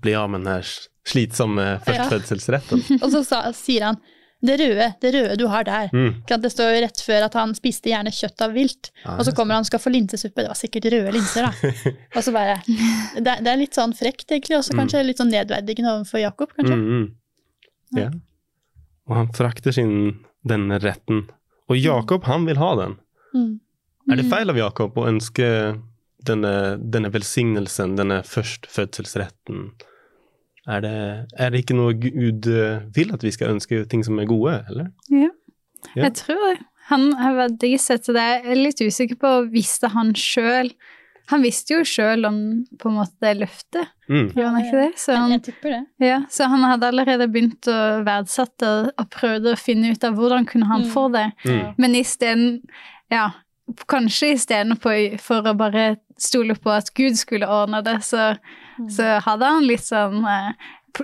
bli 0.00 0.14
av 0.14 0.28
med 0.30 0.40
den 0.44 0.52
her 0.58 0.66
slitsomme 1.08 1.80
førstfødselsretten. 1.86 2.82
Og 3.02 3.10
så 3.12 3.22
sa, 3.24 3.44
sier 3.52 3.84
han 3.92 4.00
det 4.38 4.54
røde, 4.60 4.86
det 5.02 5.10
røde 5.14 5.36
du 5.40 5.46
har 5.50 5.64
der. 5.66 5.88
Mm. 5.90 6.20
Det 6.28 6.50
står 6.52 6.68
jo 6.70 6.82
rett 6.84 7.00
før 7.02 7.24
at 7.26 7.34
han 7.34 7.54
spiste 7.58 7.90
gjerne 7.90 8.12
kjøtt 8.14 8.44
av 8.46 8.52
vilt. 8.54 8.92
Ja, 9.02 9.16
Og 9.16 9.26
så 9.26 9.34
kommer 9.34 9.56
han 9.58 9.66
og 9.66 9.70
skal 9.70 9.82
få 9.82 9.90
linsesuppe. 9.90 10.44
Det 10.44 10.52
var 10.52 10.58
sikkert 10.58 10.86
røde 10.94 11.14
linser, 11.16 11.48
da. 11.48 11.72
Og 12.16 12.22
så 12.22 12.34
bare 12.34 12.60
Det, 12.66 13.24
det 13.24 13.50
er 13.50 13.58
litt 13.58 13.74
sånn 13.74 13.96
frekt, 13.98 14.28
egentlig. 14.30 14.60
Også 14.60 14.76
kanskje 14.78 15.02
litt 15.08 15.18
sånn 15.18 15.32
nedverdigende 15.34 15.96
overfor 15.96 16.22
Jakob, 16.22 16.54
kanskje. 16.54 16.78
Mm, 16.78 16.94
mm. 16.94 17.98
Ja. 17.98 18.08
Og 19.10 19.16
han 19.18 19.34
frakter 19.34 19.74
sin 19.74 19.92
denne 20.46 20.78
retten. 20.84 21.26
Og 21.68 21.80
Jakob, 21.80 22.28
han 22.30 22.46
vil 22.46 22.62
ha 22.62 22.70
den. 22.78 22.96
Mm. 23.34 23.52
Er 24.08 24.22
det 24.22 24.30
feil 24.30 24.54
av 24.54 24.60
Jakob 24.60 24.96
å 24.96 25.08
ønske 25.10 25.48
denne, 26.28 26.54
denne 26.78 27.10
velsignelsen, 27.12 27.98
denne 27.98 28.22
førstfødselsretten? 28.24 29.72
Er 30.68 30.80
det, 30.84 30.94
er 31.40 31.50
det 31.50 31.62
ikke 31.64 31.76
noe 31.78 31.94
Gud 31.96 32.46
eh, 32.52 32.82
vil 32.94 33.12
at 33.14 33.22
vi 33.24 33.30
skal 33.32 33.54
ønske 33.54 33.86
ting 33.88 34.02
som 34.04 34.18
er 34.20 34.26
gode, 34.28 34.58
eller? 34.68 34.90
Ja. 35.08 35.30
Ja. 35.94 36.02
Jeg 36.08 36.14
tror 36.20 36.40
det. 36.50 36.58
Han 36.90 37.12
har 37.20 37.34
verdisatt 37.36 38.06
det. 38.08 38.14
Jeg 38.20 38.44
er 38.52 38.58
litt 38.58 38.80
usikker 38.80 39.16
på 39.20 39.30
visste 39.52 39.88
han 39.92 40.14
sjøl 40.16 40.70
Han 41.28 41.42
visste 41.44 41.74
jo 41.74 41.82
sjøl 41.84 42.24
om 42.24 42.36
på 42.80 42.88
en 42.88 42.94
måte 43.02 43.12
det 43.20 43.34
løftet, 43.42 43.90
Mm. 44.08 44.30
gjorde 44.32 44.48
han 44.48 44.62
ikke 44.64 44.78
det? 44.80 44.92
Så 44.96 45.12
han, 45.16 45.30
jeg 45.34 45.42
tipper 45.44 45.68
det. 45.74 45.80
ja, 46.06 46.22
så 46.32 46.46
han 46.48 46.62
hadde 46.64 46.88
allerede 46.88 47.26
begynt 47.28 47.68
å 47.68 48.02
verdsette 48.06 48.70
og, 48.96 49.10
prøvde 49.12 49.52
å 49.52 49.58
finne 49.60 49.90
ut 49.92 50.04
av 50.08 50.16
hvordan 50.16 50.46
kunne 50.48 50.64
han 50.70 50.86
Mm. 50.86 50.90
få 50.94 51.02
det. 51.12 51.26
Mm. 51.44 51.74
Men 51.76 51.94
isteden 51.94 52.62
Ja, 53.10 53.26
kanskje 53.88 54.32
istedenfor 54.38 55.18
for 55.20 55.42
å 55.42 55.54
bare 55.56 55.98
stole 56.18 56.54
på 56.56 56.70
at 56.72 56.88
Gud 56.94 57.16
skulle 57.20 57.46
ordne 57.46 57.82
det, 57.84 57.98
så. 58.04 58.38
Så 58.90 59.18
hadde 59.24 59.44
han 59.56 59.66
litt 59.66 59.84
sånn 59.86 60.22
eh, 60.24 60.52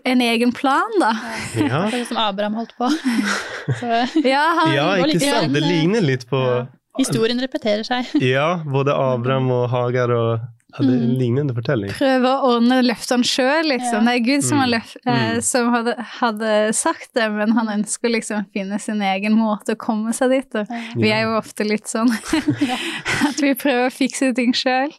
en 0.05 0.21
egen 0.25 0.51
plan, 0.53 0.91
da. 1.01 1.13
Ja. 1.61 1.83
Som 2.09 2.17
Abraham 2.19 2.55
holdt 2.59 2.73
på. 2.79 2.89
Så 3.81 3.87
Ja, 4.27 4.45
han, 4.61 4.73
ja, 4.75 4.87
ikke 4.99 5.11
litt 5.13 5.23
sant? 5.23 5.45
sånn, 5.45 5.53
Det 5.55 5.63
eh, 5.63 5.69
ligner 5.71 6.03
litt 6.03 6.25
på 6.31 6.41
ja. 6.41 6.65
historien 6.99 7.39
repeterer 7.41 7.85
seg. 7.87 8.11
Ja, 8.35 8.57
både 8.65 8.95
Abraham 8.97 9.51
og 9.55 9.69
Hagar 9.71 10.11
og 10.17 10.51
hadde 10.75 10.91
en 10.91 11.03
Mm. 11.07 11.19
lignende 11.21 11.55
fortelling. 11.55 11.93
Prøve 11.95 12.27
å 12.27 12.49
ordne 12.57 12.81
løftene 12.83 13.23
sjøl, 13.23 13.69
liksom. 13.71 14.01
Ja. 14.01 14.11
Det 14.11 14.15
er 14.17 14.25
Gud 14.27 14.43
som, 14.43 14.59
har 14.59 14.67
Mm. 14.67 14.73
løf 14.75 14.97
eh, 15.07 15.21
Mm. 15.37 15.43
som 15.47 15.69
hadde, 15.71 15.95
hadde 16.19 16.51
sagt 16.75 17.11
det, 17.15 17.29
men 17.31 17.53
han 17.55 17.69
ønsker 17.77 18.11
liksom 18.11 18.41
å 18.43 18.47
finne 18.53 18.81
sin 18.83 18.99
egen 19.01 19.37
måte 19.39 19.77
å 19.77 19.79
komme 19.79 20.11
seg 20.13 20.31
dit. 20.35 20.55
Og 20.59 20.67
vi 20.99 21.13
er 21.15 21.29
jo 21.29 21.37
ofte 21.39 21.63
litt 21.69 21.87
sånn 21.87 22.11
at 23.29 23.39
vi 23.41 23.55
prøver 23.55 23.87
å 23.87 23.95
fikse 23.95 24.33
ting 24.35 24.51
sjøl. 24.53 24.91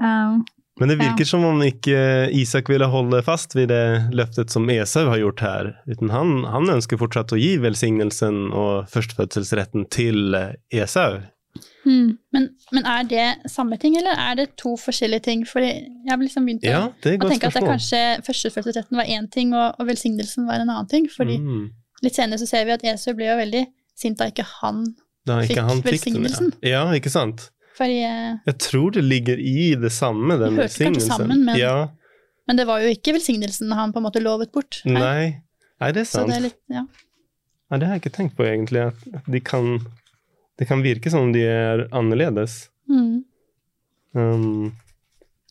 Um, 0.00 0.46
Men 0.80 0.88
det 0.92 0.98
virker 1.00 1.26
som 1.26 1.44
om 1.44 1.58
ikke 1.66 1.98
Isak 2.38 2.68
ville 2.70 2.86
holde 2.86 3.22
fast 3.26 3.54
ved 3.58 3.68
det 3.72 4.10
løftet 4.14 4.50
som 4.54 4.68
Esau 4.70 5.08
har 5.10 5.18
gjort 5.18 5.40
her. 5.42 5.70
Uten 5.90 6.10
han, 6.14 6.44
han 6.46 6.70
ønsker 6.70 7.00
fortsatt 7.00 7.32
å 7.34 7.38
gi 7.40 7.56
velsignelsen 7.62 8.52
og 8.52 8.86
førstefødselsretten 8.92 9.88
til 9.90 10.34
eh, 10.38 10.52
Esau. 10.84 11.18
mm. 11.84 12.12
Men, 12.34 12.48
men 12.76 12.86
er 12.86 13.02
det 13.10 13.26
samme 13.50 13.78
ting, 13.82 13.96
eller 13.98 14.14
er 14.20 14.36
det 14.38 14.48
to 14.60 14.76
forskjellige 14.78 15.24
ting? 15.26 15.42
For 15.48 15.64
jeg 15.64 15.88
har 16.10 16.20
liksom 16.22 16.46
begynt 16.46 16.62
å, 16.68 16.70
Ja, 16.70 16.84
å 16.92 17.02
tenke 17.02 17.28
tenke 17.32 17.50
at 17.50 17.58
det 17.58 17.64
kanskje 17.66 18.02
førstefødselsretten 18.28 18.96
var 19.00 19.10
én 19.10 19.26
ting, 19.34 19.54
og, 19.56 19.74
og 19.80 19.90
velsignelsen 19.90 20.46
var 20.46 20.60
en 20.62 20.70
annen 20.70 20.88
ting. 20.90 21.08
Fordi 21.10 21.38
Mm. 21.42 21.68
litt 22.04 22.14
senere 22.14 22.38
så 22.38 22.46
ser 22.46 22.64
vi 22.68 22.76
at 22.76 22.84
Esau 22.94 23.14
ble 23.18 23.26
jo 23.32 23.36
veldig 23.40 23.64
sint 23.98 24.18
da 24.20 24.28
ikke 24.30 24.44
han 24.60 24.84
Da 25.26 25.40
ikke 25.42 25.56
Fikk 25.56 25.58
han 25.66 25.80
fikk 25.82 25.84
den, 25.84 25.92
velsignelsen. 25.92 26.52
ja. 26.62 26.84
ja, 26.86 26.98
ikke 27.00 27.10
sant? 27.10 27.48
Fordi, 27.78 27.98
eh, 28.02 28.38
Jeg 28.48 28.58
tror 28.58 28.90
det 28.96 29.04
ligger 29.06 29.38
i 29.38 29.74
det 29.78 29.92
samme, 29.94 30.34
den 30.40 30.56
De 30.56 30.62
hørte 30.62 30.68
kanskje 30.68 30.88
velsignelsen. 30.90 31.08
sammen, 31.14 31.44
men- 31.46 31.56
Ja, 31.60 31.88
Men 32.48 32.56
det 32.56 32.66
var 32.66 32.80
jo 32.80 32.88
ikke 32.88 33.12
velsignelsen 33.14 33.70
han 33.76 33.92
på 33.92 33.98
en 34.00 34.06
måte 34.08 34.22
lovet 34.24 34.50
bort. 34.52 34.80
nei. 34.84 35.42
nei, 35.80 35.92
det 35.92 36.00
er 36.00 36.04
Så 36.08 36.18
sant. 36.18 36.28
det 36.32 36.36
er 36.38 36.40
litt, 36.48 36.58
ja. 36.70 36.82
Ja, 37.70 37.76
det 37.76 37.86
har 37.86 37.94
jeg 37.98 38.02
ikke 38.02 38.16
tenkt 38.16 38.34
på 38.36 38.44
egentlig, 38.48 38.86
at 38.88 39.22
de 39.30 39.40
kan, 39.40 39.78
det 40.58 40.66
kan 40.66 40.82
virke 40.82 41.10
som 41.10 41.20
om 41.28 41.32
de 41.32 41.42
er 41.44 41.86
annerledes. 41.92 42.68
Mm. 42.90 43.22
Um, 44.14 44.72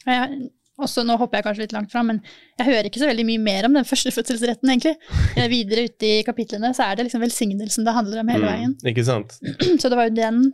jeg, 0.08 0.50
også, 0.82 1.04
nå 1.06 1.16
hopper 1.22 1.38
jeg 1.38 1.46
kanskje 1.46 1.64
litt 1.68 1.74
langt 1.76 1.92
fram, 1.94 2.08
men 2.08 2.22
jeg 2.58 2.68
hører 2.68 2.90
ikke 2.90 3.02
så 3.02 3.08
veldig 3.10 3.26
mye 3.30 3.40
mer 3.44 3.66
om 3.70 3.74
den 3.78 3.86
førstefødselsretten, 3.88 4.70
egentlig. 4.74 4.96
Eh, 5.38 5.48
Videre 5.54 5.86
ute 5.88 6.10
i 6.20 6.24
kapitlene 6.26 6.74
så 6.76 6.88
er 6.92 6.96
det 7.00 7.06
liksom 7.08 7.22
velsignelsen 7.22 7.86
det 7.86 7.94
handler 7.94 8.20
om 8.24 8.28
hele 8.34 8.50
veien. 8.50 8.76
mm, 8.82 8.90
ikke 8.92 9.06
sant? 9.06 9.38
Så 9.82 9.90
det 9.90 9.96
var 9.98 10.10
jo 10.10 10.16
den 10.18 10.54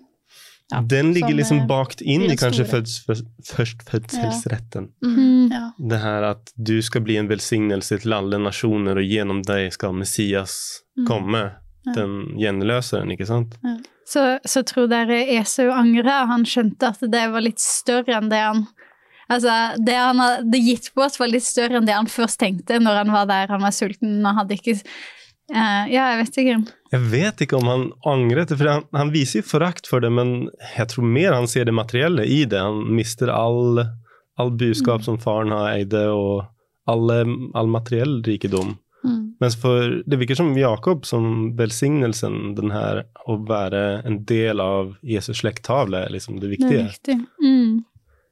ja, 0.71 0.81
Den 0.81 1.13
ligger 1.13 1.33
liksom 1.35 1.59
eh, 1.61 1.67
bakt 1.67 2.01
inn 2.01 2.21
i 2.21 2.35
kanskje 2.35 2.65
førstfødselsretten. 2.65 4.87
mm, 5.03 5.15
Mm. 5.15 5.51
Ja. 5.51 5.71
Det 5.89 5.99
her 6.01 6.23
at 6.23 6.51
du 6.57 6.81
skal 6.81 7.01
bli 7.01 7.17
en 7.17 7.27
velsignelse 7.29 7.99
til 8.01 8.13
alle 8.13 8.37
nasjoner, 8.39 8.91
og 8.97 9.03
gjennom 9.03 9.43
deg 9.45 9.71
skal 9.73 9.93
Messias 9.93 10.81
Mm. 10.97 11.05
komme. 11.07 11.51
Ja. 11.85 11.91
Den 11.93 12.37
gjenløseren, 12.39 13.11
ikke 13.11 13.25
sant? 13.27 13.55
Så, 14.07 14.39
så 14.45 14.63
tror 14.63 14.87
dere 14.87 15.25
Esau 15.39 15.69
angra? 15.71 16.25
Han 16.27 16.43
skjønte 16.45 16.83
at 16.87 16.99
det 17.01 17.31
var 17.31 17.41
litt 17.41 17.59
større 17.59 18.15
enn 18.17 18.29
det 18.29 18.39
han 18.39 18.67
Altså, 19.29 19.77
det 19.83 19.95
han 19.95 20.17
hadde 20.19 20.59
gitt 20.59 20.89
bort, 20.93 21.17
var 21.17 21.27
litt 21.31 21.43
større 21.43 21.77
enn 21.79 21.85
det 21.87 21.93
han 21.95 22.05
først 22.11 22.37
tenkte 22.39 22.77
når 22.77 22.95
han 22.99 23.07
var 23.11 23.25
der 23.25 23.47
han 23.47 23.61
var 23.61 23.71
sulten 23.71 24.19
og 24.25 24.35
hadde 24.35 24.53
ikke 24.57 24.81
eh, 25.51 25.83
Ja, 25.93 26.05
jeg 26.13 26.19
vet 26.23 26.37
ikke. 26.43 26.73
Jeg 26.93 27.01
vet 27.11 27.41
ikke 27.41 27.57
om 27.57 27.67
han 27.67 27.83
angret 28.05 28.49
det, 28.53 28.57
for 28.61 28.69
han, 28.69 28.83
han 28.93 29.11
viser 29.11 29.41
jo 29.41 29.49
forakt 29.49 29.87
for 29.89 29.99
det, 30.03 30.11
men 30.13 30.49
jeg 30.77 30.87
tror 30.93 31.03
mer 31.09 31.33
han 31.33 31.47
ser 31.49 31.65
det 31.65 31.73
materielle 31.73 32.25
i 32.25 32.43
det. 32.45 32.59
Han 32.61 32.83
mister 32.95 33.31
all, 33.33 33.81
all 34.37 34.51
budskap 34.51 35.01
Mm. 35.01 35.03
som 35.03 35.17
faren 35.19 35.51
har 35.51 35.73
eide, 35.73 36.05
og 36.13 36.45
alle, 36.87 37.23
all 37.55 37.67
materiell 37.67 38.21
rikedom. 38.23 38.77
Mm. 39.03 39.33
Mens 39.41 39.55
for, 39.59 40.01
det 40.07 40.19
virker 40.19 40.35
som 40.35 40.53
Jakob 40.57 41.05
som 41.05 41.55
velsignelsen, 41.57 42.55
den 42.55 42.71
her 42.71 43.03
å 43.27 43.35
være 43.47 44.05
en 44.05 44.21
del 44.23 44.61
av 44.63 44.93
Jesus 45.03 45.41
slekttavle, 45.41 46.05
er 46.05 46.13
liksom 46.13 46.39
det 46.39 46.47
Det 46.53 46.61
er 46.61 46.87
viktig, 46.87 47.17
viktig. 47.17 47.17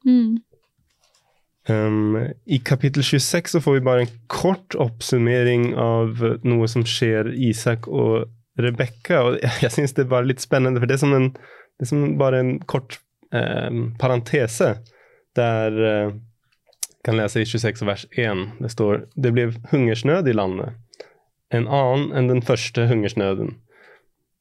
Mm. 0.05 0.39
Mm. 1.69 1.75
Um, 1.75 2.29
I 2.45 2.57
kapittel 2.59 3.03
26 3.03 3.51
så 3.51 3.61
får 3.61 3.73
vi 3.73 3.81
bare 3.81 4.01
en 4.01 4.13
kort 4.27 4.75
oppsummering 4.75 5.75
av 5.77 6.23
noe 6.43 6.67
som 6.67 6.85
skjer 6.87 7.33
Isak 7.33 7.87
og 7.87 8.31
Rebekka. 8.59 9.21
Og 9.21 9.37
jeg, 9.41 9.53
jeg 9.65 9.75
syns 9.75 9.95
det 9.97 10.05
er 10.05 10.13
bare 10.13 10.29
litt 10.29 10.43
spennende, 10.43 10.81
for 10.81 10.89
det 10.89 10.97
er 10.97 11.03
som, 11.03 11.15
en, 11.17 11.29
det 11.77 11.87
er 11.87 11.91
som 11.93 12.05
bare 12.21 12.41
en 12.41 12.55
kort 12.69 12.99
um, 13.29 13.91
parentese 14.01 14.75
der 15.37 15.77
uh, 15.79 16.13
kan 17.05 17.17
lese 17.17 17.41
i 17.41 17.45
26 17.47 17.85
vers 17.87 18.05
1. 18.11 18.47
Det 18.59 18.71
står 18.73 19.05
det 19.15 19.33
ble 19.35 19.51
hungersnød 19.71 20.29
i 20.29 20.37
landet. 20.37 20.77
En 21.51 21.67
annen 21.67 22.11
enn 22.15 22.31
den 22.31 22.43
første 22.45 22.87
hungersnøden. 22.87 23.57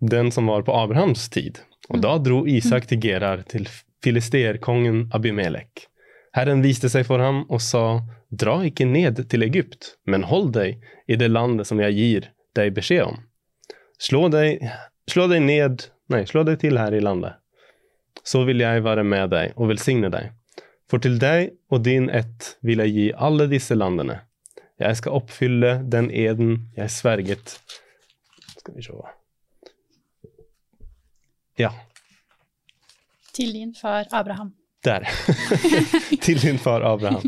Den 0.00 0.30
som 0.32 0.48
var 0.48 0.64
på 0.64 0.74
Abrahams 0.76 1.28
tid. 1.28 1.60
Og 1.90 2.00
da 2.04 2.16
dro 2.22 2.44
Isak 2.48 2.86
til 2.88 3.00
Gerar, 3.02 3.42
til 3.50 3.66
filisterkongen 4.04 5.08
Abimelek. 5.12 5.89
Herren 6.36 6.62
viste 6.62 6.88
seg 6.92 7.06
for 7.08 7.22
ham 7.22 7.42
og 7.50 7.62
sa, 7.64 8.00
dra 8.30 8.60
ikke 8.66 8.86
ned 8.86 9.18
til 9.30 9.42
Egypt, 9.42 9.96
men 10.06 10.28
hold 10.30 10.52
deg 10.54 10.78
i 11.10 11.18
det 11.18 11.30
landet 11.30 11.66
som 11.66 11.80
jeg 11.82 11.96
gir 11.96 12.28
deg 12.54 12.74
beskjed 12.76 13.02
om. 13.08 13.18
Slå 14.00 14.28
deg, 14.32 14.62
slå 15.10 15.26
deg 15.30 15.42
ned, 15.42 15.88
nei, 16.12 16.22
slå 16.30 16.44
deg 16.46 16.60
til 16.62 16.78
her 16.78 16.94
i 16.94 17.02
landet. 17.02 17.40
Så 18.22 18.44
vil 18.46 18.62
jeg 18.62 18.84
være 18.86 19.02
med 19.06 19.32
deg 19.34 19.56
og 19.56 19.72
velsigne 19.72 20.10
deg. 20.12 20.30
For 20.90 21.02
til 21.02 21.18
deg 21.22 21.52
og 21.70 21.82
din 21.86 22.08
ett 22.10 22.54
vil 22.66 22.82
jeg 22.84 22.94
gi 22.94 23.06
alle 23.14 23.46
disse 23.50 23.74
landene. 23.78 24.20
Jeg 24.80 24.96
skal 24.96 25.18
oppfylle 25.18 25.74
den 25.92 26.08
eden 26.10 26.70
jeg 26.78 26.94
sverget. 26.94 27.58
Skal 28.58 28.76
vi 28.76 28.86
se. 28.86 28.94
Ja, 31.60 31.74
Til 33.34 33.52
din 33.52 33.74
far 33.74 34.08
Abraham. 34.12 34.59
Der. 34.86 35.04
til 36.24 36.40
din 36.40 36.58
far 36.58 36.84
Abraham. 36.86 37.26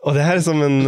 Og 0.00 0.14
det 0.16 0.22
her 0.24 0.38
er 0.38 0.44
som, 0.44 0.62
en, 0.64 0.78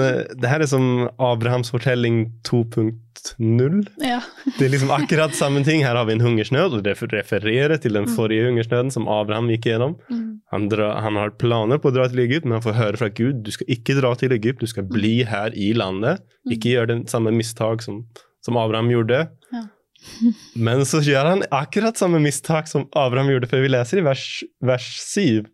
det 0.41 0.49
er 0.49 0.63
som 0.65 0.85
Abrahams 1.21 1.69
fortelling 1.69 2.31
2.0. 2.49 3.83
Ja. 4.01 4.23
Det 4.57 4.65
er 4.65 4.73
liksom 4.73 4.93
akkurat 4.95 5.37
samme 5.37 5.61
ting. 5.67 5.85
Her 5.85 5.99
har 6.01 6.07
vi 6.09 6.15
en 6.17 6.25
hungersnød, 6.25 6.79
og 6.79 6.87
det 6.87 6.97
refererer 7.13 7.77
til 7.77 7.93
den 7.93 8.07
Mm. 8.09 8.15
forrige 8.17 8.47
hungersnøden 8.49 8.91
som 8.91 9.09
Abraham 9.13 9.51
gikk 9.53 9.69
gjennom. 9.69 9.99
Mm. 10.09 10.41
Han, 10.53 10.69
dra, 10.73 10.95
han 11.05 11.17
har 11.21 11.37
planer 11.37 11.77
på 11.77 11.93
å 11.93 11.95
dra 11.95 12.09
til 12.09 12.25
Egypt, 12.25 12.47
men 12.49 12.57
han 12.57 12.65
får 12.65 12.79
høre 12.81 12.97
fra 12.97 13.09
Gud 13.13 13.45
du 13.45 13.53
skal 13.53 13.69
ikke 13.69 14.01
dra 14.01 14.15
til 14.17 14.33
Egypt, 14.33 14.61
du 14.65 14.67
skal 14.67 14.89
bli 14.89 15.25
her 15.29 15.53
i 15.53 15.75
landet. 15.77 16.25
Ikke 16.49 16.73
gjøre 16.73 16.95
den 16.95 17.07
samme 17.07 17.37
mistak 17.37 17.85
som, 17.85 18.07
som 18.41 18.57
Abraham 18.57 18.89
gjorde. 18.89 19.27
Ja. 19.53 19.67
Men 20.57 20.87
så 20.89 21.05
gjør 21.05 21.29
han 21.37 21.45
akkurat 21.53 22.01
samme 22.01 22.19
mistak 22.19 22.67
som 22.67 22.89
Abraham 22.97 23.29
gjorde, 23.29 23.47
for 23.53 23.61
vi 23.61 23.69
leser 23.71 24.01
i 24.01 24.07
vers, 24.09 24.25
vers 24.65 24.89
7 25.05 25.45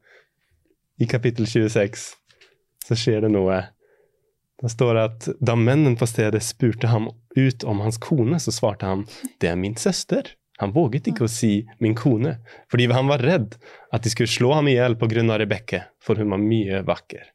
i 0.98 1.06
kapittel 1.06 1.46
26. 1.46 2.06
Så 2.88 2.96
skjer 2.98 3.26
det 3.26 3.32
noe. 3.32 3.62
Da 4.58 4.70
står 4.70 4.94
det 4.96 5.04
at 5.06 5.28
da 5.44 5.54
mennene 5.54 5.98
på 5.98 6.08
stedet 6.08 6.42
spurte 6.42 6.90
ham 6.90 7.10
ut 7.36 7.64
om 7.64 7.82
hans 7.84 8.00
kone, 8.02 8.40
så 8.42 8.54
svarte 8.54 8.88
han 8.88 9.04
det 9.38 9.52
er 9.52 9.58
min 9.60 9.76
søster. 9.78 10.34
Han 10.58 10.72
våget 10.74 11.06
ikke 11.06 11.28
å 11.28 11.30
si 11.30 11.68
min 11.78 11.94
kone, 11.94 12.40
fordi 12.70 12.88
han 12.90 13.10
var 13.10 13.22
redd 13.22 13.54
at 13.94 14.02
de 14.02 14.10
skulle 14.10 14.30
slå 14.30 14.56
ham 14.56 14.66
i 14.66 14.74
hjel 14.74 14.98
pga. 14.98 15.22
Rebekke, 15.38 15.84
for 16.02 16.18
hun 16.18 16.34
var 16.34 16.42
mye 16.42 16.82
vakker. 16.86 17.28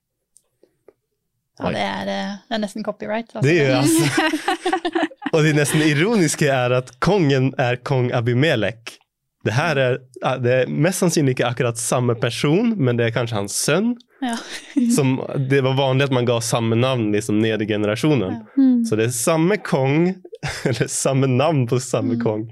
ja, 1.59 1.71
det 1.71 1.85
er, 1.85 2.11
eh, 2.11 2.35
det 2.49 2.57
er 2.57 2.63
nesten 2.65 2.83
copyright. 2.83 3.31
Altså. 3.31 3.47
Det 3.47 3.55
er 3.61 3.77
altså 3.79 4.73
Og 5.33 5.41
det 5.45 5.55
nesten 5.55 5.81
ironiske 5.81 6.49
er 6.51 6.75
at 6.75 6.91
kongen 7.01 7.53
er 7.57 7.79
kong 7.81 8.11
Abimelek. 8.13 8.99
Det 9.43 9.53
her 9.57 9.79
er, 9.81 9.97
det 10.39 10.51
er 10.55 10.69
mest 10.71 11.01
sannsynlig 11.03 11.33
ikke 11.35 11.49
akkurat 11.49 11.79
samme 11.79 12.15
person, 12.15 12.73
men 12.79 12.95
det 12.99 13.09
er 13.09 13.15
kanskje 13.15 13.35
hans 13.41 13.55
sønn. 13.59 13.89
Ja. 14.23 14.37
Som, 14.95 15.17
det 15.51 15.59
var 15.65 15.75
vanlig 15.75 16.07
at 16.07 16.15
man 16.15 16.27
ga 16.29 16.37
samme 16.43 16.77
navn 16.79 17.09
liksom, 17.11 17.41
ned 17.43 17.61
i 17.61 17.67
generasjonen. 17.67 18.37
Ja. 18.37 18.61
Mm. 18.61 18.77
Så 18.87 18.95
det 18.99 19.09
er 19.09 19.15
samme 19.17 19.57
kong, 19.59 20.13
eller 20.69 20.87
samme 20.91 21.27
navn 21.27 21.65
på 21.67 21.79
samme 21.83 22.15
Mm. 22.15 22.21
kong, 22.23 22.45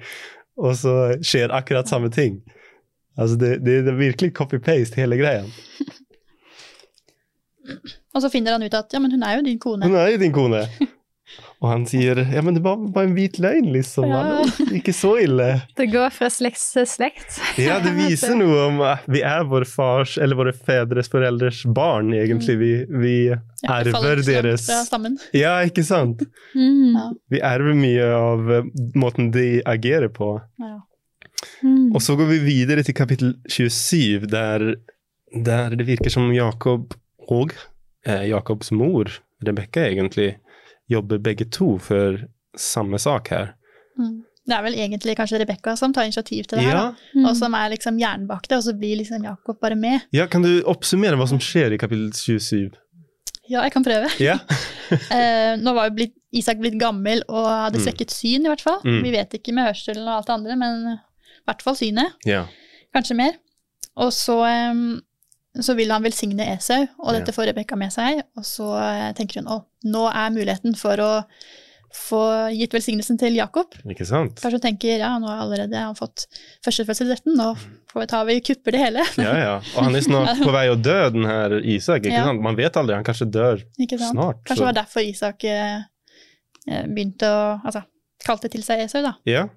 og 0.62 0.76
så 0.80 0.96
skjer 1.24 1.54
akkurat 1.56 1.88
samme 1.88 2.12
ting. 2.12 2.42
Altså 3.20 3.36
det, 3.40 3.54
det, 3.66 3.82
det 3.86 3.92
er 3.94 4.00
virkelig 4.00 4.34
copy-paste, 4.38 5.00
hele 5.00 5.18
greia. 5.20 5.44
Og 8.12 8.20
så 8.24 8.30
finner 8.34 8.58
han 8.58 8.64
ut 8.66 8.74
at 8.76 8.92
ja, 8.92 9.00
men 9.00 9.14
hun 9.14 9.22
er 9.24 9.38
jo 9.38 9.44
din 9.46 9.60
kone. 9.62 9.86
Hun 9.88 9.96
er 9.96 10.10
jo 10.12 10.18
din 10.20 10.34
kone. 10.36 10.64
Og 11.62 11.70
han 11.70 11.84
sier 11.86 12.18
ja, 12.26 12.42
men 12.42 12.56
det 12.58 12.64
var 12.66 12.80
bare 12.90 13.06
en 13.06 13.14
hvit 13.14 13.38
løgn, 13.42 13.68
liksom. 13.76 14.10
Ja. 14.10 14.42
Ikke 14.74 14.94
så 14.98 15.14
ille. 15.22 15.48
Det 15.78 15.86
går 15.92 16.10
fra 16.16 16.30
slekt 16.34 16.62
til 16.74 16.88
slekt. 16.90 17.38
Ja, 17.62 17.78
det 17.84 17.94
viser 18.00 18.34
noe 18.38 18.64
om 18.66 18.82
at 18.86 19.06
vi 19.12 19.22
er 19.26 19.46
vår 19.50 19.68
fars, 19.70 20.16
eller 20.18 20.40
våre 20.40 20.56
fedres 20.58 21.12
foreldres 21.12 21.62
barn, 21.70 22.16
egentlig. 22.18 22.58
Vi, 22.58 22.72
vi 22.90 23.16
Ja, 23.30 23.78
langt 23.86 24.26
deres. 24.26 24.66
Ja, 25.38 25.54
ikke 25.62 25.86
sant? 25.86 26.26
Mm. 26.58 26.98
Ja. 26.98 27.08
Vi 27.30 27.44
erver 27.54 27.78
mye 27.78 28.10
av 28.18 28.54
eh, 28.58 28.72
måten 28.98 29.30
de 29.36 29.62
agerer 29.70 30.10
på. 30.10 30.34
Ja. 30.58 30.80
Mm. 31.62 31.92
Og 31.94 32.02
så 32.02 32.18
går 32.18 32.30
vi 32.34 32.44
videre 32.48 32.82
til 32.86 32.98
kapittel 32.98 33.36
27, 33.50 34.26
der, 34.34 34.72
der 35.46 35.78
det 35.78 35.86
virker 35.86 36.14
som 36.14 36.34
Jakob 36.34 36.98
og 37.30 37.54
eh, 38.06 38.32
Jakobs 38.34 38.74
mor, 38.74 39.14
Rebekka, 39.46 39.86
egentlig 39.86 40.36
jobber 40.92 41.22
begge 41.24 41.48
to 41.56 41.78
for 41.80 42.20
samme 42.60 43.00
sak 43.00 43.32
her. 43.32 43.54
Mm. 44.00 44.20
Det 44.50 44.56
er 44.58 44.64
vel 44.66 44.74
egentlig 44.82 45.14
kanskje 45.16 45.40
Rebekka 45.44 45.76
som 45.78 45.94
tar 45.94 46.08
initiativ 46.10 46.48
til 46.50 46.58
det 46.60 46.66
her, 46.66 46.74
Ja, 46.74 46.86
da. 46.92 47.10
Mm. 47.16 47.26
og 47.30 47.36
som 47.38 47.54
er 47.56 47.70
liksom 47.76 48.00
jernbakte, 48.02 48.28
bak 48.28 48.48
det, 48.50 48.58
og 48.58 48.64
så 48.66 48.74
blir 48.80 48.98
liksom 49.00 49.24
Jakob 49.24 49.60
bare 49.62 49.76
med. 49.78 50.02
ja, 50.12 50.26
kan 50.28 50.42
du 50.44 50.64
oppsummere 50.68 51.16
hva 51.20 51.28
som 51.30 51.40
skjer 51.40 51.76
i 51.76 51.78
kapittel 51.78 52.10
27? 52.12 52.72
Ja, 53.52 53.62
jeg 53.66 53.72
kan 53.74 53.84
prøve. 53.84 54.10
Yeah. 54.20 54.40
Eh, 54.92 55.54
nå 55.56 55.72
var 55.74 55.86
jo 55.88 55.94
blitt, 55.96 56.12
Isak 56.36 56.58
blitt 56.60 56.76
gammel 56.80 57.22
og 57.30 57.46
hadde 57.48 57.80
Mm. 57.80 58.10
syn, 58.12 58.44
i 58.44 58.50
hvert 58.50 58.60
fall. 58.62 58.82
Mm. 58.84 59.04
Vi 59.06 59.12
vet 59.14 59.34
ikke 59.38 59.54
med 59.56 59.70
hørselen 59.70 60.04
og 60.04 60.18
alt 60.18 60.28
det 60.28 60.34
andre, 60.34 60.56
men 60.60 60.82
i 60.92 61.46
hvert 61.48 61.62
fall 61.64 61.76
synet. 61.80 62.12
Yeah. 62.28 62.48
Kanskje 62.94 63.16
mer. 63.16 63.38
Og 63.96 64.12
så, 64.12 64.36
em, 64.50 65.02
så 65.60 65.74
vil 65.76 65.92
han 65.92 66.04
velsigne 66.06 66.46
Esau, 66.54 66.86
og 67.04 67.12
dette 67.18 67.34
får 67.36 67.50
Rebekka 67.52 67.76
med 67.76 67.92
seg. 67.92 68.22
Og 68.40 68.46
så 68.48 68.70
eh, 68.80 69.10
tenker 69.18 69.42
hun 69.42 69.50
å, 69.52 69.58
nå 69.92 70.06
er 70.08 70.32
muligheten 70.32 70.78
for 70.80 71.02
å 71.04 71.12
få 71.92 72.22
gitt 72.56 72.72
velsignelsen 72.72 73.18
til 73.20 73.36
Jakob. 73.36 73.74
Ikke 73.92 74.06
sant? 74.08 74.38
Kanskje 74.40 74.62
hun 74.62 74.64
tenker 74.64 75.02
ja, 75.02 75.10
nå 75.20 75.28
har 75.28 75.42
allerede 75.44 75.76
han 75.76 75.98
fått 75.98 76.24
førstefødselsretten, 76.64 77.36
nå 77.36 77.50
får 77.92 78.00
vi 78.00 78.08
ta 78.14 78.22
vi 78.30 78.38
kupper 78.48 78.78
det 78.78 78.80
hele. 78.86 79.04
Ja, 79.20 79.34
ja. 79.36 79.56
Og 79.76 79.84
han 79.90 79.98
er 80.00 80.06
snart 80.06 80.40
på 80.48 80.54
vei 80.56 80.70
å 80.72 80.78
dø, 80.80 80.96
den 81.12 81.28
her 81.28 81.58
Isak. 81.60 82.06
ikke 82.06 82.16
Ja. 82.16 82.30
sant? 82.30 82.40
Man 82.48 82.56
vet 82.56 82.80
aldri, 82.80 82.96
han 82.96 83.04
kanskje 83.08 83.28
dør 83.34 83.60
snart. 83.76 84.40
Kanskje 84.48 84.62
det 84.62 84.70
var 84.70 84.78
derfor 84.80 85.04
Isak 85.04 85.44
eh, 85.52 85.82
eh, 86.70 86.86
begynte 86.88 87.28
å 87.28 87.42
Altså 87.60 87.84
kalte 88.24 88.48
til 88.54 88.62
seg 88.64 88.86
Esau, 88.86 89.02
da. 89.04 89.16
Ja. 89.28 89.48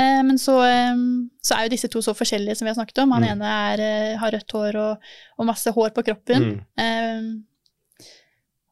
Eh, 0.00 0.22
men 0.24 0.38
så, 0.40 0.54
eh, 0.64 0.96
så 1.44 1.56
er 1.58 1.66
jo 1.66 1.72
disse 1.74 1.88
to 1.92 2.00
så 2.00 2.14
forskjellige 2.16 2.56
som 2.56 2.64
vi 2.66 2.70
har 2.72 2.78
snakket 2.78 3.02
om. 3.02 3.10
Han 3.12 3.22
Mm. 3.22 3.30
ene 3.32 3.44
er, 3.44 3.80
eh, 3.80 4.16
har 4.18 4.32
rødt 4.32 4.52
hår 4.56 4.76
og, 4.80 4.98
og 5.38 5.46
masse 5.46 5.70
hår 5.70 5.90
på 5.92 6.04
kroppen. 6.06 6.62
Mm. 6.78 7.44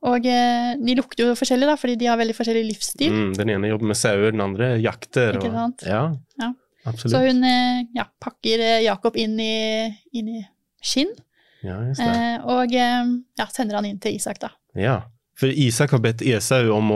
Og 0.03 0.23
de 0.25 0.95
lukter 0.97 1.27
jo 1.29 1.35
forskjellig, 1.37 1.67
da, 1.69 1.75
fordi 1.77 1.97
de 2.00 2.07
har 2.09 2.17
veldig 2.17 2.35
forskjellig 2.39 2.62
livsstil. 2.71 3.12
Mm, 3.12 3.35
den 3.37 3.50
ene 3.53 3.69
jobber 3.69 3.91
med 3.91 3.99
sauer, 4.00 4.31
den 4.33 4.41
andre 4.41 4.71
jakter. 4.81 5.37
Ikke 5.37 5.50
Og, 5.50 5.59
sant? 5.59 5.83
ja, 5.85 6.17
Ja. 6.41 6.55
absolutt. 6.87 7.12
Så 7.12 7.21
hun 7.27 7.43
ja, 7.95 8.07
pakker 8.19 8.81
Jakob 8.83 9.17
inn 9.21 9.39
i, 9.39 9.95
inn 10.15 10.29
i 10.39 10.47
skinn, 10.81 11.12
Ja, 11.62 11.77
og 12.49 12.73
ja, 12.73 13.47
sender 13.53 13.75
han 13.77 13.85
inn 13.85 13.99
til 14.00 14.15
Isak, 14.17 14.39
da. 14.41 14.49
Ja. 14.75 15.03
For 15.40 15.49
Isak 15.49 15.94
har 15.94 16.02
bedt 16.04 16.20
Esau 16.26 16.68
om 16.75 16.90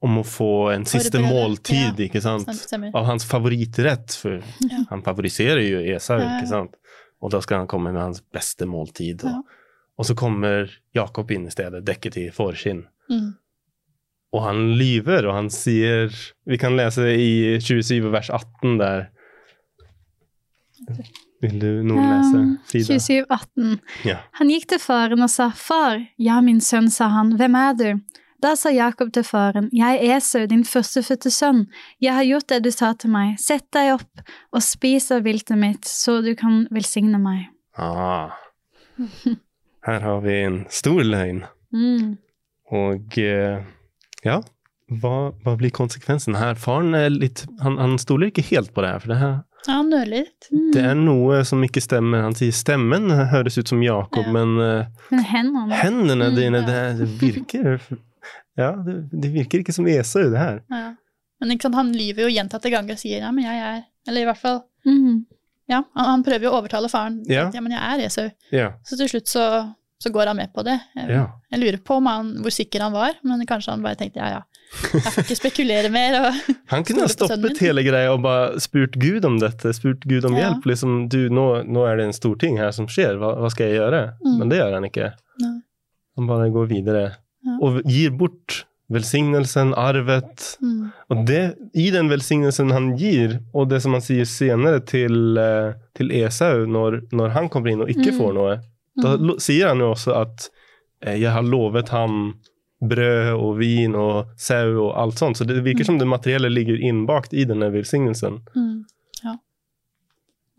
om 0.00 0.18
å 0.18 0.24
få 0.24 0.70
en 0.72 0.86
siste 0.88 1.20
måltid, 1.20 1.98
Ja. 2.00 2.90
Av 2.96 3.04
hans 3.04 3.26
favorittrett, 3.28 4.14
for 4.16 4.38
Ja. 4.64 4.84
han 4.88 5.02
favoriserer 5.04 5.60
jo 5.68 5.82
Esau, 5.96 6.16
ikke 6.18 6.48
sant? 6.48 6.76
Og 7.20 7.30
da 7.34 7.40
skal 7.44 7.58
han 7.58 7.68
komme 7.68 7.92
med 7.92 8.00
hans 8.00 8.22
beste 8.32 8.64
måltid. 8.64 9.24
Og, 9.28 9.44
og 9.98 10.06
så 10.08 10.16
kommer 10.16 10.70
Jakob 10.96 11.30
inn 11.30 11.46
i 11.46 11.52
stedet, 11.52 11.84
dekket 11.84 12.16
i 12.16 12.30
forskinn. 12.32 12.86
Mm. 13.10 13.34
Og 14.32 14.42
han 14.46 14.62
lyver, 14.78 15.26
og 15.26 15.34
han 15.34 15.50
sier 15.50 16.08
Vi 16.46 16.56
kan 16.56 16.76
lese 16.78 17.02
i 17.12 17.58
27 17.60 18.10
vers 18.12 18.30
18 18.30 18.78
der. 18.78 19.10
Vil 21.40 21.56
du 21.60 21.68
noen 21.88 22.04
lese, 22.04 22.40
Frida? 22.68 22.96
27, 23.00 23.24
18. 23.32 23.76
Ja. 24.04 24.18
Han 24.40 24.50
gikk 24.52 24.66
til 24.74 24.80
faren 24.82 25.24
og 25.24 25.30
sa, 25.32 25.48
Far, 25.56 26.02
ja, 26.20 26.40
min 26.44 26.60
sønn, 26.64 26.90
sa 26.92 27.08
han, 27.14 27.32
hvem 27.40 27.56
er 27.56 27.78
du? 27.78 27.88
Da 28.40 28.54
sa 28.56 28.72
Jakob 28.72 29.10
til 29.12 29.24
faren, 29.24 29.68
Jeg 29.76 30.00
er 30.00 30.16
Esau, 30.16 30.46
din 30.48 30.64
førstefødte 30.64 31.32
sønn. 31.32 31.66
Jeg 32.00 32.16
har 32.16 32.24
gjort 32.28 32.48
det 32.52 32.62
du 32.64 32.70
sa 32.72 32.92
til 32.96 33.12
meg. 33.12 33.34
Sett 33.40 33.66
deg 33.76 33.94
opp 33.98 34.22
og 34.52 34.64
spis 34.64 35.10
av 35.12 35.24
viltet 35.24 35.60
mitt, 35.60 35.84
så 35.88 36.20
du 36.24 36.32
kan 36.36 36.64
velsigne 36.72 37.20
meg. 37.20 37.50
Ah. 37.76 38.36
Her 39.88 40.00
har 40.04 40.24
vi 40.24 40.38
en 40.44 40.62
stor 40.72 41.02
løgn. 41.04 41.44
Mm. 41.72 42.16
Og 42.76 43.20
eh, 43.20 43.60
ja, 44.24 44.40
hva, 44.90 45.14
hva 45.44 45.54
blir 45.60 45.72
konsekvensen 45.72 46.36
her? 46.36 46.56
Faren 46.60 46.96
er 46.98 47.12
litt 47.12 47.44
Han, 47.62 47.78
han 47.78 47.94
stoler 48.00 48.30
ikke 48.30 48.48
helt 48.50 48.72
på 48.74 48.82
det 48.84 48.90
her, 48.94 49.04
for 49.04 49.12
det 49.12 49.20
her 49.20 49.36
Ja, 49.66 49.74
han 49.76 49.90
nøler 49.92 50.22
litt. 50.24 50.46
Mm. 50.52 50.70
det 50.72 50.84
er 50.88 50.94
noe 50.96 51.42
som 51.44 51.60
ikke 51.66 51.82
stemmer. 51.84 52.22
Han 52.24 52.34
sier 52.38 52.52
stemmen 52.56 53.10
høres 53.10 53.58
ut 53.60 53.68
som 53.68 53.82
Jakob, 53.84 54.24
Ja. 54.26 54.32
men 54.32 54.54
uh, 54.56 54.86
Men 55.10 55.24
hendene 55.32 55.80
hendene 55.82 56.30
Mm, 56.30 56.36
dine, 56.38 56.62
ja. 56.62 56.66
det, 56.70 56.98
det 56.98 57.08
virker 57.20 57.80
Ja, 58.60 58.70
det, 58.84 58.94
det 59.12 59.30
virker 59.34 59.60
ikke 59.62 59.72
som 59.76 59.86
Esau, 59.88 60.30
det 60.32 60.38
her. 60.40 60.62
Ja. 60.72 60.94
Men 61.40 61.52
ikke 61.54 61.68
sant, 61.68 61.74
han 61.78 61.92
lyver 61.96 62.26
jo 62.26 62.32
gjentatte 62.34 62.70
ganger 62.72 62.96
og 62.96 63.00
sier 63.00 63.22
ja, 63.24 63.30
men 63.32 63.44
jeg 63.46 63.60
er 63.64 63.82
Eller 64.08 64.22
i 64.24 64.28
hvert 64.28 64.40
fall 64.40 64.58
mm. 64.84 65.20
Ja, 65.70 65.82
han, 65.94 66.06
han 66.16 66.24
prøver 66.26 66.48
jo 66.48 66.50
å 66.50 66.58
overtale 66.58 66.88
faren. 66.90 67.20
Ja. 67.30 67.44
Ja, 67.54 67.60
men 67.62 67.72
jeg 67.76 67.80
er 67.80 68.00
Esau. 68.08 68.24
Ja. 68.50 68.72
Så 68.84 68.96
til 68.98 69.08
slutt 69.12 69.28
så, 69.30 69.44
så 70.00 70.10
går 70.14 70.30
han 70.30 70.36
med 70.38 70.52
på 70.56 70.62
det. 70.64 70.78
Jeg, 70.96 71.10
ja. 71.12 71.24
jeg 71.52 71.60
lurer 71.60 71.78
på 71.84 71.98
han, 72.06 72.30
hvor 72.40 72.54
sikker 72.54 72.80
han 72.86 72.92
var, 72.94 73.18
men 73.22 73.42
kanskje 73.46 73.74
han 73.74 73.82
bare 73.84 73.98
tenkte 74.00 74.22
ja, 74.22 74.28
ja, 74.38 74.40
jeg 74.94 75.02
får 75.12 75.24
ikke 75.26 75.36
spekulere 75.40 75.90
mer. 75.92 76.16
Og, 76.22 76.38
Han 76.72 76.84
kunne 76.86 77.02
ha 77.04 77.10
stoppet 77.10 77.58
hele 77.60 77.82
greia 77.84 78.12
og 78.14 78.22
bare 78.24 78.60
spurt 78.62 78.94
Gud 79.02 79.24
om 79.28 79.36
dette, 79.42 79.72
spurt 79.76 80.06
Gud 80.08 80.24
om 80.28 80.36
Ja. 80.38 80.46
hjelp. 80.46 80.64
Liksom, 80.70 80.94
du, 81.12 81.18
nå, 81.28 81.46
nå 81.66 81.84
er 81.90 81.98
det 82.00 82.06
en 82.08 82.16
stor 82.16 82.36
ting 82.40 82.56
her 82.62 82.70
som 82.76 82.86
skjer, 82.88 83.18
hva, 83.20 83.34
hva 83.42 83.50
skal 83.52 83.66
jeg 83.68 83.80
gjøre? 83.80 84.02
Mm. 84.24 84.38
Men 84.38 84.48
det 84.54 84.60
gjør 84.62 84.76
han 84.78 84.88
ikke. 84.88 85.10
Ja. 85.44 85.52
Han 86.20 86.26
bare 86.30 86.50
går 86.54 86.70
videre 86.70 87.04
og 87.60 87.80
gir 87.88 88.10
bort 88.14 88.64
velsignelsen, 88.90 89.70
arvet. 89.78 90.56
mm, 90.62 90.90
Og 91.10 91.20
det, 91.26 91.42
i 91.78 91.90
den 91.94 92.08
velsignelsen 92.10 92.72
han 92.74 92.88
gir, 92.98 93.38
og 93.54 93.68
det 93.70 93.78
som 93.84 93.94
han 93.96 94.02
sier 94.04 94.26
senere 94.28 94.80
til, 94.86 95.38
eh, 95.38 95.72
til 95.96 96.10
Esau 96.22 96.66
når, 96.66 97.00
når 97.14 97.30
han 97.36 97.48
kommer 97.48 97.70
inn 97.72 97.82
og 97.84 97.88
ikke 97.92 98.10
Mm. 98.12 98.18
får 98.18 98.34
noe, 98.34 98.56
da 98.96 99.16
mm, 99.16 99.36
sier 99.38 99.68
han 99.68 99.78
jo 99.78 99.90
også 99.94 100.14
at 100.20 100.48
eh, 101.06 101.16
jeg 101.20 101.30
har 101.32 101.42
lovet 101.46 101.88
ham 101.94 102.40
brød 102.80 103.34
og 103.36 103.58
vin 103.60 103.94
og 103.94 104.30
sau 104.40 104.86
og 104.86 104.94
alt 104.98 105.18
sånt. 105.20 105.36
Så 105.36 105.44
det 105.44 105.60
virker 105.64 105.84
Mm. 105.84 105.86
som 105.86 105.98
det 105.98 106.06
materielle 106.08 106.48
ligger 106.48 106.80
innbakt 106.80 107.32
i 107.36 107.44
denne 107.44 107.68
velsignelsen. 107.72 108.40
mm. 108.56 108.84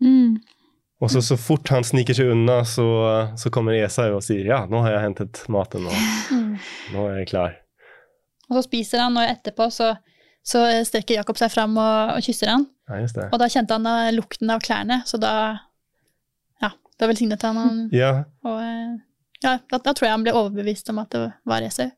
Mm. 0.02 0.40
Og 1.02 1.10
så, 1.10 1.20
så 1.22 1.36
fort 1.38 1.68
han 1.74 1.84
sniker 1.86 2.14
seg 2.14 2.28
unna, 2.30 2.60
så, 2.66 2.84
så 3.38 3.50
kommer 3.54 3.74
Esau 3.74 4.16
og 4.16 4.22
sier 4.22 4.46
ja, 4.46 4.60
nå 4.70 4.80
har 4.84 4.92
jeg 4.96 5.04
hentet 5.08 5.40
maten, 5.50 5.86
og 5.90 5.98
Mm. 6.32 6.56
nå 6.94 7.06
er 7.10 7.16
jeg 7.22 7.28
klar. 7.32 7.54
Og 8.50 8.56
så 8.58 8.62
spiser 8.68 9.02
han, 9.02 9.16
og 9.18 9.26
etterpå 9.26 9.66
så, 9.74 9.92
så 10.46 10.62
strekker 10.86 11.18
Jakob 11.20 11.38
seg 11.40 11.50
fram 11.54 11.74
og, 11.78 12.16
og 12.16 12.22
kysser 12.26 12.50
han. 12.54 12.66
Ja, 12.90 13.00
just 13.02 13.14
det. 13.18 13.28
Og 13.32 13.38
da 13.42 13.48
kjente 13.50 13.78
han 13.78 14.14
lukten 14.16 14.50
av 14.54 14.62
klærne, 14.62 15.00
så 15.06 15.18
da 15.22 15.32
Ja, 17.02 17.06
da 17.06 17.10
velsignet 17.10 17.42
han 17.48 17.58
han. 17.60 17.80
Ja, 17.92 18.12
Og 18.46 18.60
eh, 18.62 18.92
ja, 19.42 19.56
da, 19.70 19.78
da 19.82 19.92
tror 19.92 20.06
jeg 20.08 20.14
han 20.14 20.22
ble 20.28 20.32
overbevist 20.38 20.88
om 20.94 21.02
at 21.02 21.10
det 21.10 21.26
var 21.50 21.66
Esau. 21.66 21.88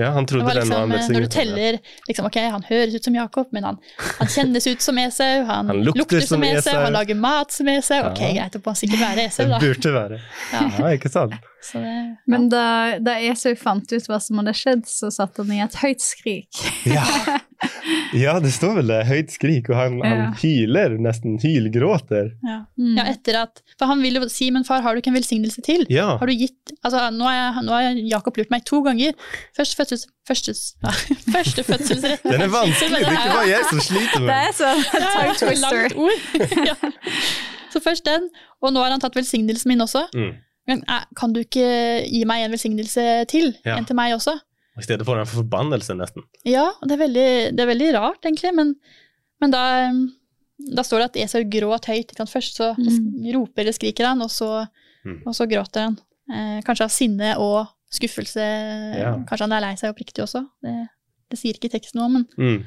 ja 0.00 0.10
han 0.12 0.26
trodde 0.28 0.44
det 0.48 0.54
når 0.54 0.60
liksom, 0.60 0.76
han 0.80 0.92
eh, 0.96 1.06
når 1.14 1.24
du 1.24 1.28
teller 1.32 1.76
liksom, 2.08 2.26
Ok, 2.28 2.36
han 2.52 2.64
høres 2.68 2.94
ut 2.98 3.04
som 3.08 3.14
Jakob, 3.16 3.46
men 3.56 3.64
han, 3.64 3.78
han 4.18 4.28
kjennes 4.32 4.66
ut 4.68 4.82
som 4.84 4.98
Esau. 5.00 5.44
Han, 5.48 5.70
Han 5.72 5.82
lukter 5.84 6.00
lukter, 6.02 6.26
som 6.28 6.42
Esau, 6.44 6.74
han 6.84 6.92
lager 6.96 7.16
mat 7.20 7.52
som 7.52 7.68
Esau. 7.72 8.00
Ok, 8.10 8.20
Ja. 8.20 8.32
greit, 8.40 8.52
det 8.56 8.62
må 8.66 8.74
sikkert 8.76 9.00
være 9.04 9.24
Esau, 9.30 9.44
Det 9.46 9.52
da. 9.54 9.60
burde 9.66 9.92
være. 9.96 10.20
Ja, 10.52 10.62
Ja, 10.80 10.92
ikke 10.98 11.12
sant? 11.12 11.36
så 11.66 11.80
det, 11.84 11.94
Men 12.26 12.48
da, 12.52 12.64
da 13.02 13.16
Esau 13.30 13.54
fant 13.56 13.92
ut 13.92 14.08
hva 14.12 14.20
som 14.20 14.36
hadde 14.42 14.52
skjedd, 14.56 14.84
så 14.88 15.08
satt 15.12 15.36
han 15.40 15.52
i 15.56 15.60
et 15.64 15.80
høyt 15.84 16.04
skrik. 16.04 16.64
Ja. 16.88 17.04
ja, 18.14 18.34
det 18.40 18.52
står 18.54 18.74
vel 18.78 18.86
det. 18.92 18.98
Høyt 19.08 19.32
skrik, 19.34 19.70
og 19.70 19.76
han, 19.78 19.96
Ja. 19.98 20.10
han 20.10 20.34
hyler, 20.42 20.94
nesten 21.02 21.38
hylgråter. 21.42 22.32
ja. 22.46 22.58
Mm. 22.78 22.96
ja, 22.98 23.04
etter 23.10 23.38
at 23.40 23.62
For 23.78 23.86
han 23.90 24.02
vil 24.04 24.14
jo 24.20 24.28
si, 24.28 24.50
men 24.52 24.64
far, 24.64 24.82
har 24.84 24.94
du 24.94 25.00
ikke 25.00 25.08
en 25.12 25.16
velsignelse 25.18 25.62
til? 25.64 25.86
Ja. 25.90 26.16
Har 26.20 26.26
du 26.26 26.32
gitt 26.36 26.72
Altså, 26.84 27.08
nå 27.10 27.24
har 27.24 27.62
nå 27.62 27.72
har 27.72 27.96
Jakob 28.10 28.36
lurt 28.36 28.50
meg 28.50 28.64
to 28.68 28.82
ganger. 28.82 29.12
Først 29.56 29.76
fødsels... 29.76 30.06
Førstes, 30.26 30.74
ja, 30.82 30.90
første 31.32 31.62
fødselsrett. 31.62 32.24
Den 32.26 32.42
er 32.42 32.48
vanskelig, 32.50 32.98
det 32.98 33.06
er 33.06 33.12
ikke 33.14 33.34
bare 33.36 33.48
jeg 33.48 33.66
som 33.70 33.80
sliter 33.80 34.20
med 34.24 34.28
Det 34.28 34.38
er 34.38 34.56
Ja, 34.58 34.98
ja, 34.98 35.12
tongue 35.14 35.34
så 35.38 35.46
twister. 35.46 35.76
langt 35.76 35.94
ord. 35.96 36.18
ja. 36.70 36.74
Så 37.72 37.80
først 37.84 38.04
den, 38.08 38.28
og 38.62 38.72
nå 38.74 38.82
har 38.82 38.90
han 38.90 39.00
tatt 39.02 39.14
velsignelsen 39.16 39.68
min 39.70 39.80
også. 39.84 40.06
Mm. 40.16 40.32
Men 40.66 40.82
eh, 40.90 41.04
kan 41.14 41.30
du 41.32 41.40
ikke 41.44 41.66
gi 42.10 42.24
meg 42.26 42.42
en 42.42 42.50
velsignelse 42.56 43.04
til? 43.30 43.52
Ja. 43.64 43.76
En 43.78 43.84
til 43.86 43.94
meg 43.98 44.16
også? 44.16 44.34
I 44.78 44.82
stedet 44.84 45.06
for 45.08 45.16
en 45.18 45.26
forbannelse, 45.28 45.94
nesten. 45.96 46.22
Ja, 46.44 46.66
det 46.84 46.92
er 46.98 47.02
veldig, 47.06 47.28
det 47.56 47.60
er 47.64 47.70
veldig 47.70 47.92
rart, 47.96 48.20
egentlig, 48.28 48.52
men, 48.54 48.74
men 49.40 49.50
da, 49.54 49.62
da 50.76 50.82
står 50.84 50.98
det 51.00 51.06
at 51.10 51.16
Esau 51.24 51.40
gråt 51.48 51.88
høyt. 51.88 52.10
ikke 52.12 52.16
sant? 52.22 52.32
Først 52.34 52.56
så 52.60 52.74
Mm. 52.76 53.32
roper 53.34 53.62
eller 53.64 53.72
skriker 53.72 54.06
han, 54.06 54.20
og 54.22 54.28
så, 54.30 54.66
Mm. 55.06 55.22
og 55.26 55.34
så 55.34 55.46
gråter 55.48 55.80
han. 55.86 55.98
Eh, 56.28 56.60
kanskje 56.66 56.84
av 56.84 56.90
sinne 56.90 57.36
og 57.38 57.68
skuffelse. 57.94 58.42
Ja. 58.98 59.12
Kanskje 59.28 59.44
han 59.46 59.52
er 59.52 59.60
lei 59.60 59.74
seg 59.76 59.92
oppriktig 59.94 60.24
også. 60.24 60.42
Det, 60.62 60.88
det 61.30 61.38
sier 61.38 61.54
ikke 61.54 61.70
teksten 61.70 62.00
noe 62.00 62.06
om, 62.06 62.12
men 62.12 62.26
Mm. 62.36 62.64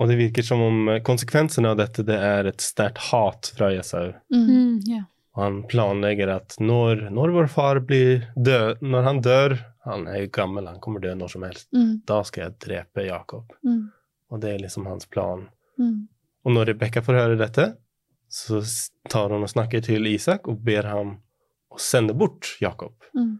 Og 0.00 0.08
det 0.10 0.16
virker 0.18 0.42
som 0.42 0.60
om 0.60 0.88
konsekvensene 1.06 1.70
av 1.70 1.76
dette 1.78 2.02
det 2.06 2.16
er 2.18 2.48
et 2.50 2.58
sterkt 2.64 2.98
hat 3.12 3.52
fra 3.56 3.68
Esau. 3.78 4.12
mm. 4.32 4.46
Mm, 4.48 4.80
ja. 4.90 5.02
Og 5.36 5.42
han 5.42 5.62
planlegger 5.70 6.30
at 6.36 6.56
når, 6.62 7.10
når 7.10 7.32
vår 7.34 7.48
far 7.50 7.80
blir 7.80 8.24
død, 8.38 8.80
når 8.82 9.02
han 9.04 9.20
dør 9.22 9.54
Han 9.84 10.06
er 10.08 10.22
jo 10.24 10.30
gammel, 10.32 10.66
han 10.66 10.80
kommer 10.80 11.00
dø 11.04 11.12
når 11.14 11.28
som 11.34 11.42
helst. 11.44 11.68
Mm. 11.76 12.02
Da 12.08 12.22
skal 12.24 12.46
jeg 12.46 12.58
drepe 12.64 13.04
Jakob. 13.06 13.52
Mm. 13.66 13.90
Og 14.32 14.40
det 14.40 14.54
er 14.54 14.62
liksom 14.62 14.86
hans 14.88 15.06
plan. 15.06 15.46
Mm. 15.78 16.06
Og 16.44 16.52
når 16.56 16.70
Rebekka 16.72 17.02
får 17.04 17.18
høre 17.20 17.36
dette, 17.40 17.66
så 18.32 18.60
tar 19.12 19.30
hun 19.30 19.44
og 19.44 19.50
snakker 19.52 19.84
til 19.84 20.06
Isak 20.10 20.48
og 20.48 20.62
ber 20.64 20.88
ham 20.88 21.18
å 21.70 21.78
sende 21.80 22.14
bort 22.16 22.54
Jakob. 22.64 22.94
Mm. 23.16 23.36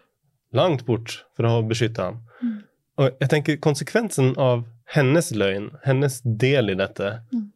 Langt 0.54 0.84
bort 0.86 1.24
for 1.34 1.48
å 1.48 1.64
beskytte 1.66 2.10
ham. 2.10 2.20
Mm. 2.42 2.58
Og 3.00 3.24
jeg 3.24 3.30
tenker 3.32 3.56
konsekvensen 3.64 4.34
av 4.38 4.66
hennes 4.94 5.32
løgn, 5.34 5.70
hennes 5.86 6.20
del 6.24 6.70
i 6.70 6.78
dette 6.78 7.20
Mm. 7.32 7.50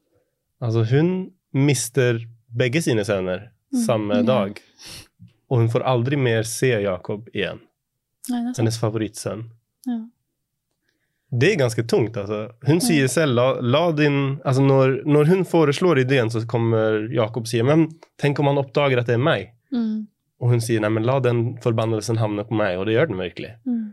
Altså, 0.61 0.83
hun 0.91 1.11
mister 1.55 2.19
begge 2.51 2.81
sine 2.83 3.05
sønner 3.07 3.51
Mm. 3.73 3.85
samme 3.85 4.23
dag. 4.27 4.59
Og 5.51 5.59
hun 5.61 5.69
får 5.69 5.85
aldri 5.87 6.17
mer 6.17 6.43
se 6.43 6.71
Jakob 6.83 7.29
igjen. 7.35 7.61
Nei. 8.31 8.53
Hennes 8.57 8.79
favorittsønn. 8.81 9.45
Ja. 9.89 9.99
Det 11.31 11.51
er 11.53 11.59
ganske 11.61 11.83
tungt. 11.85 12.17
altså. 12.17 12.49
Hun 12.67 12.81
sier 12.81 13.07
selv 13.13 13.35
la, 13.37 13.47
la 13.61 13.83
din, 13.93 14.39
altså 14.49 14.63
når, 14.65 15.03
når 15.05 15.27
hun 15.29 15.43
foreslår 15.45 15.99
ideen, 16.07 16.31
så 16.33 16.41
kommer 16.49 17.05
Jakob 17.13 17.45
og 17.45 17.51
sier 17.51 17.65
men 17.69 17.89
tenk 18.21 18.39
om 18.41 18.49
han 18.49 18.61
oppdager 18.63 18.99
at 19.03 19.07
det 19.11 19.19
er 19.19 19.25
meg. 19.27 19.51
Mm. 19.73 20.07
Og 20.41 20.55
hun 20.55 20.61
sier 20.65 20.81
nei, 20.81 20.89
men 20.95 21.05
la 21.05 21.19
den 21.21 21.59
forbannelsen 21.61 22.17
havne 22.23 22.45
på 22.49 22.57
meg, 22.57 22.79
og 22.79 22.87
det 22.89 22.95
gjør 22.97 23.11
den 23.11 23.21
virkelig. 23.21 23.51
Mm. 23.69 23.85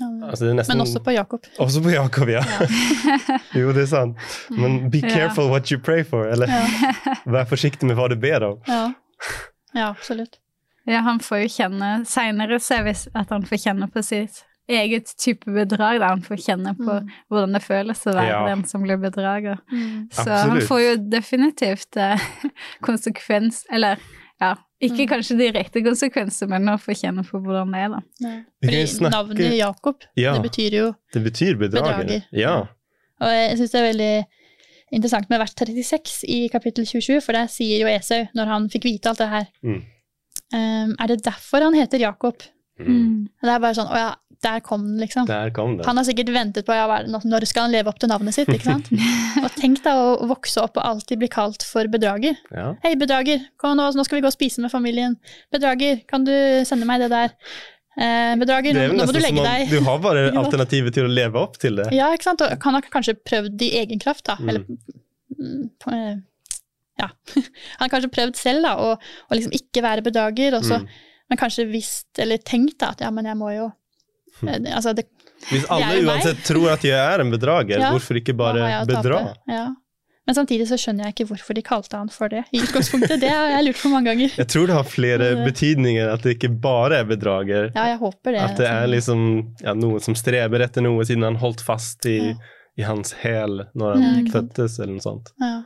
Ja, 0.00 0.06
det- 0.08 0.28
Altså, 0.28 0.44
det 0.44 0.50
er 0.50 0.54
nesten, 0.58 0.76
Men 0.76 0.82
også 0.86 1.00
på 1.04 1.12
Jakob. 1.14 1.46
Også 1.60 1.82
på 1.84 1.90
Jakob, 1.92 2.28
ja. 2.28 2.42
Ja. 2.44 3.38
jo, 3.60 3.72
det 3.72 3.82
er 3.86 3.86
sant. 3.86 4.16
Men 4.50 4.90
be 4.90 4.98
Ja. 4.98 5.08
careful 5.08 5.48
what 5.52 5.70
you 5.72 5.78
pray 5.80 6.02
for, 6.04 6.26
eller 6.28 6.46
Ja. 6.48 6.66
vær 7.24 7.44
forsiktig 7.48 7.84
med 7.88 7.96
hva 7.96 8.08
du 8.08 8.16
ber 8.16 8.42
om. 8.44 8.58
Ja. 8.68 8.92
ja, 9.74 9.88
absolutt. 9.88 10.38
Ja, 10.86 11.00
han 11.06 11.18
får 11.22 11.42
jo 11.44 11.48
kjenne 11.48 11.90
Seinere 12.06 12.58
ser 12.60 12.82
vi 12.84 12.90
at 13.14 13.28
han 13.30 13.42
får 13.46 13.60
kjenne 13.66 13.86
på 13.92 14.02
sitt 14.02 14.42
eget 14.68 15.10
type 15.18 15.44
bedrag. 15.46 15.98
Da 16.00 16.08
han 16.08 16.22
får 16.22 16.36
kjenne 16.42 16.72
på 16.78 17.00
Mm. 17.02 17.08
hvordan 17.30 17.52
det 17.52 17.62
føles 17.62 18.02
å 18.06 18.14
være 18.14 18.28
Ja. 18.28 18.46
den 18.46 18.64
som 18.64 18.82
blir 18.82 18.96
bedrager. 18.96 19.58
Mm. 19.72 20.08
Så 20.12 20.28
han 20.30 20.60
får 20.60 20.80
jo 20.80 20.96
definitivt 21.10 21.96
eh, 21.96 22.18
konsekvens 22.82 23.64
Eller 23.70 23.98
ja, 24.40 24.54
ikke 24.82 25.04
Mm. 25.06 25.08
kanskje 25.08 25.36
direkte 25.38 25.82
konsekvenser, 25.84 26.48
men 26.48 26.66
å 26.66 26.78
få 26.80 26.94
kjenne 26.98 27.22
på 27.28 27.38
hvordan 27.42 27.70
det 27.72 27.80
er, 27.84 27.88
da. 27.88 28.00
Fordi 28.64 28.82
snakke- 28.86 29.12
navnet 29.12 29.56
Jakob, 29.58 29.96
Ja. 30.16 30.32
det 30.34 30.42
betyr 30.50 30.70
jo 30.72 30.94
Det 31.12 31.22
betyr 31.22 31.54
bedrager. 31.58 32.02
Bedrager. 32.04 32.24
Ja. 32.32 32.56
Og 33.20 33.28
jeg 33.28 33.58
syns 33.58 33.70
det 33.70 33.80
er 33.80 33.92
veldig 33.92 34.24
interessant 34.92 35.30
med 35.30 35.38
vers 35.38 35.54
36 35.54 36.24
i 36.28 36.48
kapittel 36.48 36.84
27, 36.84 37.20
for 37.22 37.32
der 37.32 37.46
sier 37.46 37.80
jo 37.80 37.86
Esau, 37.86 38.26
når 38.34 38.46
han 38.46 38.68
fikk 38.68 38.82
vite 38.84 39.06
alt 39.06 39.18
det 39.18 39.28
her 39.28 39.46
Ehm, 40.56 40.96
er 41.00 41.12
det 41.12 41.22
derfor 41.26 41.64
han 41.64 41.76
heter 41.76 42.02
Jakob? 42.02 42.44
Mm. 42.80 42.88
Mm. 42.88 43.16
Det 43.42 43.52
er 43.52 43.62
bare 43.62 43.76
sånn, 43.76 43.90
å 43.92 43.98
ja, 44.00 44.10
der 44.42 44.62
kom 44.64 44.82
den, 44.84 44.96
liksom. 45.04 45.26
Der 45.28 45.52
kom 45.54 45.76
den. 45.76 45.86
Han 45.86 45.98
har 46.00 46.06
sikkert 46.06 46.32
ventet 46.34 46.66
på 46.66 46.74
ja, 46.74 46.86
når 47.06 47.46
skal 47.46 47.68
han 47.68 47.74
leve 47.74 47.92
opp 47.92 48.00
til 48.02 48.10
navnet 48.10 48.34
sitt, 48.34 48.50
ikke 48.50 48.72
sant? 48.72 48.90
Og 49.44 49.50
tenk 49.58 49.82
deg 49.84 50.00
å 50.00 50.26
vokse 50.30 50.64
opp 50.64 50.80
og 50.80 50.86
alltid 50.86 51.20
bli 51.20 51.28
kalt 51.30 51.62
for 51.66 51.86
bedrager. 51.92 52.38
Ja. 52.50 52.72
Hei, 52.82 52.96
bedrager, 52.98 53.44
kom 53.60 53.76
nå, 53.78 53.86
nå 53.94 54.06
skal 54.06 54.18
vi 54.18 54.24
gå 54.24 54.32
og 54.32 54.34
spise 54.34 54.64
med 54.64 54.72
familien. 54.72 55.14
Bedrager, 55.54 56.02
kan 56.10 56.26
du 56.26 56.34
sende 56.68 56.88
meg 56.88 57.04
det 57.04 57.12
der? 57.12 57.36
Eh, 57.92 58.32
bedrager, 58.40 58.74
nå, 58.74 58.96
nå 58.96 59.06
må 59.06 59.14
du 59.14 59.20
legge 59.20 59.44
deg. 59.44 59.68
du 59.68 59.84
har 59.84 60.02
bare 60.02 60.26
alternativet 60.42 60.96
til 60.96 61.06
å 61.06 61.12
leve 61.12 61.38
opp 61.38 61.58
til 61.62 61.78
det. 61.78 61.90
Ja, 61.94 62.10
ikke 62.16 62.30
sant? 62.32 62.42
Og 62.42 62.66
han 62.66 62.78
har 62.78 62.92
kanskje 62.92 63.14
prøvd 63.20 63.62
i 63.68 63.72
egen 63.82 64.02
kraft, 64.02 64.24
da. 64.26 64.38
Mm. 64.40 64.48
Eller 64.48 64.66
mm, 64.66 65.64
eh, 65.92 66.14
Ja. 67.00 67.08
Han 67.78 67.86
har 67.86 67.88
kanskje 67.94 68.10
prøvd 68.12 68.36
selv, 68.36 68.62
da, 68.66 68.74
å, 68.76 68.92
å 68.98 69.38
liksom 69.38 69.54
ikke 69.56 69.82
være 69.84 70.04
bedrager, 70.06 70.54
og 70.58 70.64
så, 70.68 70.80
Mm. 70.82 70.88
men 71.30 71.38
kanskje 71.40 71.64
visst, 71.70 72.08
eller 72.20 72.36
tenkt 72.38 72.78
da, 72.82 72.90
at 72.92 73.00
ja, 73.00 73.10
men 73.10 73.24
jeg 73.24 73.36
må 73.40 73.52
jo 73.54 73.68
eh, 74.46 74.58
Altså, 74.74 74.92
det, 74.94 75.06
Hvis 75.50 75.64
alle 75.72 76.02
uansett 76.04 76.36
meg. 76.42 76.44
tror 76.46 76.66
at 76.74 76.84
jeg 76.84 76.98
er 76.98 77.20
en 77.24 77.30
bedrager, 77.32 77.78
Ja. 77.80 77.92
hvorfor 77.94 78.18
ikke 78.20 78.34
bare 78.36 78.84
bedra? 78.86 79.22
Ja. 79.48 79.70
Men 80.26 80.36
samtidig 80.36 80.68
så 80.70 80.76
skjønner 80.78 81.08
jeg 81.08 81.14
ikke 81.16 81.24
hvorfor 81.32 81.56
de 81.58 81.62
kalte 81.66 81.96
han 81.98 82.08
for 82.08 82.28
det 82.30 82.44
i 82.54 82.60
utgangspunktet. 82.62 83.18
Det 83.24 83.28
har 83.32 83.48
jeg 83.56 83.64
lurt 83.66 83.80
på 83.82 83.90
mange 83.90 84.06
ganger. 84.12 84.30
Jeg 84.38 84.46
tror 84.52 84.68
det 84.70 84.76
har 84.76 84.84
flere 84.86 85.30
betydninger, 85.48 86.12
at 86.12 86.22
det 86.22 86.36
ikke 86.36 86.52
bare 86.62 87.00
er 87.02 87.08
bedrager. 87.10 87.72
Ja, 87.74 87.88
jeg 87.90 87.98
håper 87.98 88.36
det. 88.36 88.40
At 88.44 88.54
det 88.60 88.68
er 88.70 88.86
liksom 88.86 89.24
ja, 89.64 89.74
noen 89.74 89.98
som 90.04 90.14
streber 90.14 90.62
etter 90.62 90.84
noe 90.86 91.02
siden 91.08 91.26
han 91.26 91.40
holdt 91.42 91.64
fast 91.66 92.06
i, 92.06 92.36
i 92.78 92.86
hans 92.86 93.16
hæl 93.24 93.64
når 93.74 93.98
han 93.98 94.30
fødtes, 94.30 94.78
eller 94.78 94.94
noe 95.00 95.02
sånt. 95.08 95.32
Ja. 95.42 95.56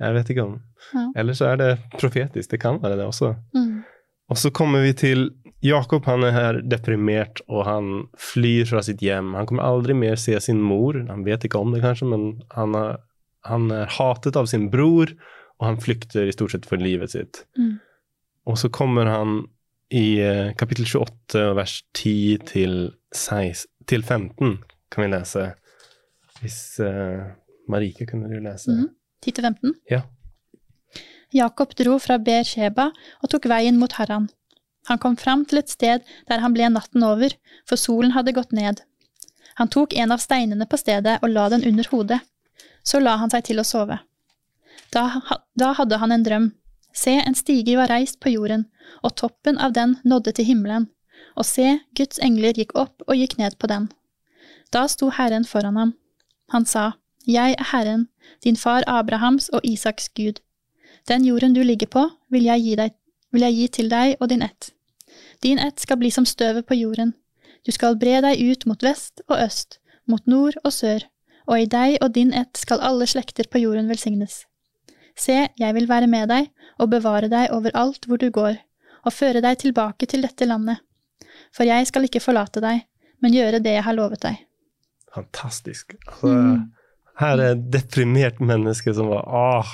Jeg 0.00 0.16
vet 0.16 0.30
ikke 0.32 0.46
om. 0.46 0.58
Ja. 0.94 1.04
Eller 1.20 1.36
så 1.36 1.50
er 1.50 1.60
det 1.60 1.70
profetisk, 1.98 2.50
det 2.50 2.60
kan 2.62 2.80
være 2.82 2.96
det 2.96 3.06
også. 3.10 3.34
Mm. 3.56 3.82
Og 4.30 4.38
så 4.38 4.50
kommer 4.54 4.84
vi 4.86 4.94
til 4.96 5.28
Jakob, 5.64 6.06
han 6.08 6.24
er 6.24 6.32
her 6.32 6.60
deprimert, 6.64 7.42
og 7.50 7.66
han 7.66 7.90
flyr 8.16 8.68
fra 8.70 8.80
sitt 8.86 9.02
hjem. 9.04 9.34
Han 9.36 9.48
kommer 9.50 9.66
aldri 9.66 9.96
mer 9.96 10.16
se 10.20 10.38
sin 10.40 10.62
mor, 10.64 10.96
han 11.08 11.26
vet 11.26 11.44
ikke 11.44 11.60
om 11.60 11.74
det 11.74 11.82
kanskje, 11.84 12.08
men 12.08 12.26
han 12.54 12.76
er, 12.78 13.00
han 13.48 13.68
er 13.74 13.90
hatet 13.98 14.38
av 14.40 14.48
sin 14.48 14.70
bror, 14.72 15.12
og 15.60 15.66
han 15.68 15.80
flykter 15.82 16.30
i 16.30 16.32
stort 16.32 16.54
sett 16.54 16.68
for 16.68 16.80
livet 16.80 17.12
sitt. 17.12 17.42
Mm. 17.60 17.76
Og 18.48 18.56
så 18.58 18.70
kommer 18.72 19.10
han 19.10 19.42
i 19.92 20.20
eh, 20.22 20.54
kapittel 20.56 20.86
28, 20.86 21.42
vers 21.58 21.74
10 21.98 22.38
til, 22.48 22.76
16, 23.12 23.68
til 23.90 24.06
15, 24.06 24.56
kan 24.90 25.04
vi 25.04 25.10
lese. 25.12 25.50
Hvis 26.40 26.60
uh, 26.80 27.26
Marike 27.68 28.06
kunne 28.08 28.30
du 28.30 28.38
lese. 28.40 28.72
Mhm. 28.72 28.88
10-15. 29.26 29.74
Ja. 29.90 30.02
Jakob 31.30 31.74
dro 31.78 31.98
fra 32.02 32.18
Beersheba 32.18 32.90
og 33.22 33.30
tok 33.30 33.46
veien 33.50 33.78
mot 33.78 33.92
Haran. 33.98 34.28
Han 34.88 34.98
kom 34.98 35.16
fram 35.16 35.44
til 35.46 35.60
et 35.60 35.70
sted 35.70 36.06
der 36.28 36.42
han 36.42 36.54
ble 36.56 36.70
natten 36.72 37.04
over, 37.06 37.34
for 37.68 37.78
solen 37.78 38.16
hadde 38.16 38.34
gått 38.34 38.54
ned. 38.56 38.82
Han 39.60 39.68
tok 39.68 39.94
en 39.94 40.14
av 40.14 40.22
steinene 40.22 40.66
på 40.66 40.78
stedet 40.80 41.18
og 41.20 41.30
la 41.30 41.48
den 41.52 41.66
under 41.68 41.86
hodet. 41.92 42.20
Så 42.82 43.00
la 43.00 43.16
han 43.20 43.30
seg 43.30 43.44
til 43.50 43.60
å 43.60 43.66
sove. 43.66 43.98
Da, 44.90 45.20
da 45.54 45.74
hadde 45.76 45.98
han 46.00 46.14
en 46.14 46.24
drøm. 46.26 46.48
Se, 46.96 47.12
en 47.20 47.36
stige 47.38 47.76
var 47.78 47.90
reist 47.92 48.18
på 48.24 48.32
jorden, 48.32 48.64
og 49.04 49.14
toppen 49.20 49.60
av 49.62 49.76
den 49.76 49.98
nådde 50.02 50.32
til 50.38 50.48
himmelen. 50.48 50.88
Og 51.38 51.46
se, 51.46 51.76
Guds 51.94 52.18
engler 52.24 52.56
gikk 52.56 52.74
opp 52.74 53.04
og 53.06 53.14
gikk 53.14 53.36
ned 53.38 53.58
på 53.60 53.70
den. 53.70 53.90
Da 54.74 54.86
sto 54.90 55.10
Herren 55.14 55.46
foran 55.46 55.78
ham. 55.78 55.92
Han 56.50 56.66
sa, 56.66 56.92
Jeg 57.26 57.54
er 57.58 57.64
Herren, 57.72 58.08
din 58.44 58.56
far 58.56 58.82
Abrahams 58.86 59.48
og 59.48 59.60
Isaks 59.64 60.08
Gud. 60.08 60.40
Den 61.08 61.24
jorden 61.24 61.54
du 61.54 61.62
ligger 61.62 61.86
på, 61.86 62.08
vil 62.30 62.42
jeg 62.44 62.62
gi, 62.64 62.74
deg, 62.76 62.90
vil 63.32 63.42
jeg 63.42 63.54
gi 63.54 63.66
til 63.68 63.90
deg 63.90 64.16
og 64.20 64.28
din 64.28 64.42
ett. 64.42 64.70
Din 65.42 65.58
ett 65.58 65.80
skal 65.80 65.96
bli 66.00 66.10
som 66.10 66.24
støvet 66.24 66.66
på 66.66 66.74
jorden. 66.74 67.14
Du 67.66 67.72
skal 67.72 67.96
bre 68.00 68.20
deg 68.24 68.40
ut 68.40 68.66
mot 68.66 68.82
vest 68.82 69.20
og 69.28 69.36
øst, 69.40 69.78
mot 70.08 70.26
nord 70.26 70.56
og 70.64 70.72
sør, 70.72 71.04
og 71.46 71.60
i 71.60 71.66
deg 71.66 71.98
og 72.00 72.12
din 72.14 72.32
ett 72.32 72.56
skal 72.56 72.80
alle 72.80 73.06
slekter 73.06 73.48
på 73.50 73.60
jorden 73.60 73.88
velsignes. 73.88 74.44
Se, 75.16 75.48
jeg 75.58 75.74
vil 75.74 75.88
være 75.88 76.06
med 76.06 76.28
deg 76.30 76.48
og 76.78 76.90
bevare 76.90 77.28
deg 77.28 77.50
overalt 77.52 78.06
hvor 78.06 78.16
du 78.20 78.30
går, 78.30 78.56
og 79.04 79.12
føre 79.12 79.42
deg 79.44 79.58
tilbake 79.60 80.06
til 80.06 80.22
dette 80.24 80.46
landet. 80.48 80.80
For 81.52 81.68
jeg 81.68 81.88
skal 81.88 82.06
ikke 82.06 82.22
forlate 82.22 82.60
deg, 82.64 82.84
men 83.20 83.34
gjøre 83.34 83.60
det 83.60 83.74
jeg 83.76 83.84
har 83.84 83.96
lovet 83.96 84.22
deg. 84.22 84.36
Fantastisk. 85.14 85.96
Altså, 86.06 86.28
Mm. 86.28 86.70
Her 87.20 87.38
er 87.44 87.52
et 87.54 87.66
deprimert 87.74 88.40
menneske 88.40 88.94
som 88.96 89.08
var 89.12 89.26
Åh, 89.28 89.70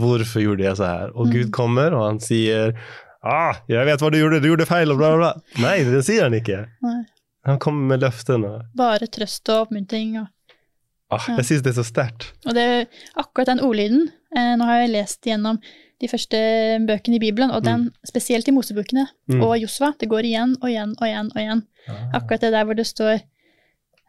hvorfor 0.00 0.42
gjorde 0.42 0.64
jeg 0.66 0.76
så 0.80 0.88
her? 0.90 1.12
Og 1.14 1.26
Mm. 1.28 1.32
Gud 1.36 1.50
kommer, 1.54 1.94
og 1.94 2.06
han 2.08 2.20
sier 2.20 2.74
Ah, 3.22 3.54
jeg 3.68 3.84
vet 3.84 4.00
hva 4.00 4.08
du 4.10 4.16
gjorde, 4.16 4.38
du 4.40 4.48
gjorde 4.48 4.64
feil, 4.66 4.90
og 4.90 4.96
bla, 4.98 5.10
bla, 5.16 5.18
bla. 5.34 5.62
Nei, 5.62 5.82
det 5.84 6.04
sier 6.06 6.22
han 6.24 6.32
ikke. 6.38 6.62
Nei. 6.82 7.02
Han 7.44 7.58
kommer 7.60 7.86
med 7.94 8.00
løftene. 8.00 8.52
Bare 8.76 9.06
trøst 9.12 9.48
og 9.52 9.66
oppmuntring. 9.66 10.14
Og, 10.22 10.26
Ah, 11.12 11.26
jeg 11.36 11.44
syns 11.44 11.62
det 11.66 11.72
er 11.74 11.82
så 11.82 11.84
sterkt. 11.84 12.30
og 12.46 12.54
det, 12.54 12.62
er 12.64 12.86
akkurat 13.18 13.46
den 13.50 13.60
ordlyden 13.66 14.04
eh, 14.36 14.54
Nå 14.56 14.64
har 14.64 14.80
jeg 14.84 14.90
lest 14.94 15.20
gjennom 15.26 15.58
de 16.00 16.08
første 16.08 16.38
bøkene 16.86 17.16
i 17.16 17.18
Bibelen, 17.18 17.50
og 17.50 17.62
den 17.66 17.90
spesielt 18.08 18.48
i 18.48 18.52
Mosebøkene 18.56 19.06
Mm. 19.28 19.42
og 19.42 19.58
Josva. 19.60 19.92
Det 19.98 20.08
går 20.08 20.24
igjen 20.24 20.54
og 20.62 20.68
igjen 20.70 20.94
og 21.00 21.04
igjen 21.06 21.30
og 21.34 21.40
igjen. 21.42 21.62
Ah. 21.88 22.20
Akkurat 22.20 22.40
det 22.40 22.52
der 22.52 22.64
hvor 22.64 22.74
det 22.78 22.86
står 22.86 23.20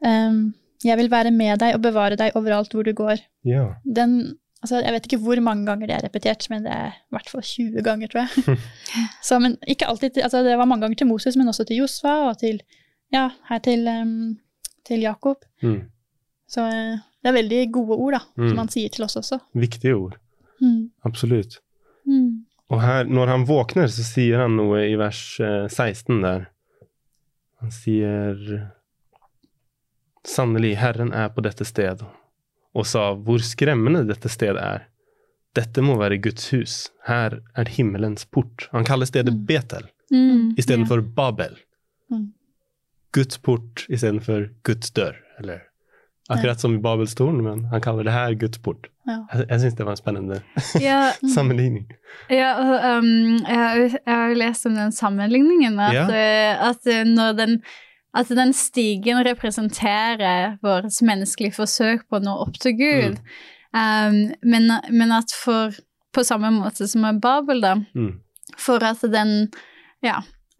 ehm, 0.05 0.53
Jeg 0.85 0.97
vil 0.97 1.11
være 1.11 1.31
med 1.31 1.59
deg 1.61 1.75
og 1.77 1.81
bevare 1.83 2.17
deg 2.17 2.35
overalt 2.35 2.73
hvor 2.73 2.83
du 2.87 2.93
går. 2.97 3.19
Ja. 3.45 3.67
Den 3.85 4.37
altså 4.61 4.77
Jeg 4.85 4.93
vet 4.93 5.05
ikke 5.07 5.17
hvor 5.23 5.39
mange 5.41 5.65
ganger 5.65 5.87
det 5.89 5.95
er 5.95 6.03
repetert, 6.05 6.45
men 6.49 6.63
det 6.63 6.71
er 6.71 6.91
i 6.93 7.15
hvert 7.15 7.29
fall 7.29 7.41
20 7.41 7.81
ganger, 7.85 8.07
tror 8.11 8.21
jeg. 8.27 8.57
Så, 9.27 9.39
men 9.41 9.57
ikke 9.67 9.87
alltid, 9.89 10.17
altså 10.21 10.43
Det 10.45 10.57
var 10.57 10.65
mange 10.69 10.81
ganger 10.85 10.95
til 11.01 11.07
Moses, 11.09 11.37
men 11.37 11.47
også 11.49 11.63
til 11.65 11.81
Josfa 11.81 12.13
og 12.29 12.37
til 12.39 12.61
ja, 13.13 13.29
her 13.49 13.59
til, 13.59 13.87
um, 13.89 14.37
til 14.87 15.01
Jakob. 15.01 15.41
Mm. 15.63 15.81
Så 16.47 16.61
eh, 16.67 16.99
det 17.23 17.29
er 17.31 17.35
veldig 17.39 17.71
gode 17.73 17.97
ord, 17.97 18.13
da, 18.13 18.19
Mm. 18.37 18.49
som 18.49 18.57
han 18.57 18.69
sier 18.69 18.89
til 18.89 19.03
oss 19.03 19.15
også. 19.15 19.39
Viktige 19.53 19.95
ord. 19.95 20.15
Mm. 20.61 20.91
Absolutt. 21.05 21.57
Mm. 22.05 22.45
Og 22.69 22.81
her, 22.81 23.03
når 23.03 23.27
han 23.27 23.47
våkner, 23.47 23.87
så 23.91 24.03
sier 24.05 24.39
han 24.45 24.55
noe 24.57 24.85
i 24.87 24.95
vers 24.99 25.39
eh, 25.43 25.67
16 25.67 26.21
der. 26.23 26.45
Han 27.61 27.71
sier 27.71 28.37
Sannelig, 30.27 30.75
Herren 30.77 31.13
er 31.13 31.29
på 31.33 31.41
dette 31.41 31.65
sted, 31.65 32.03
og 32.75 32.85
sa 32.87 33.11
hvor 33.17 33.41
skremmende 33.43 34.03
dette 34.07 34.29
stedet 34.29 34.61
er. 34.61 34.83
Dette 35.57 35.81
må 35.83 35.97
være 35.99 36.19
Guds 36.23 36.45
hus. 36.53 36.75
Her 37.07 37.39
er 37.57 37.71
himmelens 37.73 38.23
port. 38.31 38.69
Han 38.71 38.85
kaller 38.87 39.05
stedet 39.09 39.33
Mm. 39.33 39.45
Betel 39.45 39.89
Mm. 40.11 40.53
istedenfor 40.57 41.01
Babel. 41.15 41.57
Mm. 42.11 42.29
Guds 43.13 43.37
port 43.37 43.85
istedenfor 43.89 44.49
Guds 44.63 44.91
dør. 44.91 45.15
Eller 45.39 45.61
akkurat 46.29 46.59
som 46.59 46.75
i 46.75 46.79
Babels 46.79 47.15
tårn, 47.15 47.41
men 47.43 47.65
han 47.71 47.81
kaller 47.81 48.03
det 48.03 48.13
her 48.13 48.33
Guds 48.35 48.57
port. 48.63 48.87
Ja. 49.07 49.17
Jeg, 49.33 49.45
jeg 49.49 49.59
syns 49.59 49.75
det 49.75 49.85
var 49.85 49.91
en 49.91 49.97
spennende 49.97 50.41
Ja, 50.81 51.11
sammenligning. 51.27 51.87
Ja, 52.29 52.53
og, 52.61 52.99
um, 52.99 53.37
jeg, 53.41 53.57
har 53.57 53.75
jeg 53.81 54.15
har 54.15 54.35
lest 54.35 54.65
om 54.65 54.75
den 54.75 54.91
sammenligningen, 54.91 55.79
at, 55.79 55.93
Ja. 55.93 56.05
uh, 56.07 56.69
at 56.69 56.87
eh, 56.87 57.03
når 57.03 57.33
den 57.37 57.61
at 58.13 58.27
den 58.29 58.51
stigen 58.53 59.21
representerer 59.27 60.57
vårt 60.63 61.01
menneskelige 61.01 61.55
forsøk 61.55 62.03
på 62.09 62.19
å 62.19 62.23
nå 62.25 62.33
opp 62.43 62.57
til 62.59 62.73
Gud. 62.77 63.19
Um, 63.73 64.33
men, 64.43 64.67
men 64.91 65.11
at 65.15 65.31
for 65.31 65.71
På 66.11 66.25
samme 66.27 66.49
måte 66.51 66.89
som 66.91 67.01
med 67.05 67.21
Babel, 67.23 67.61
da. 67.63 67.75
Mm. 67.95 68.17
For 68.59 68.83
at 68.83 68.99
den 69.01 69.47
Ja. 70.03 70.17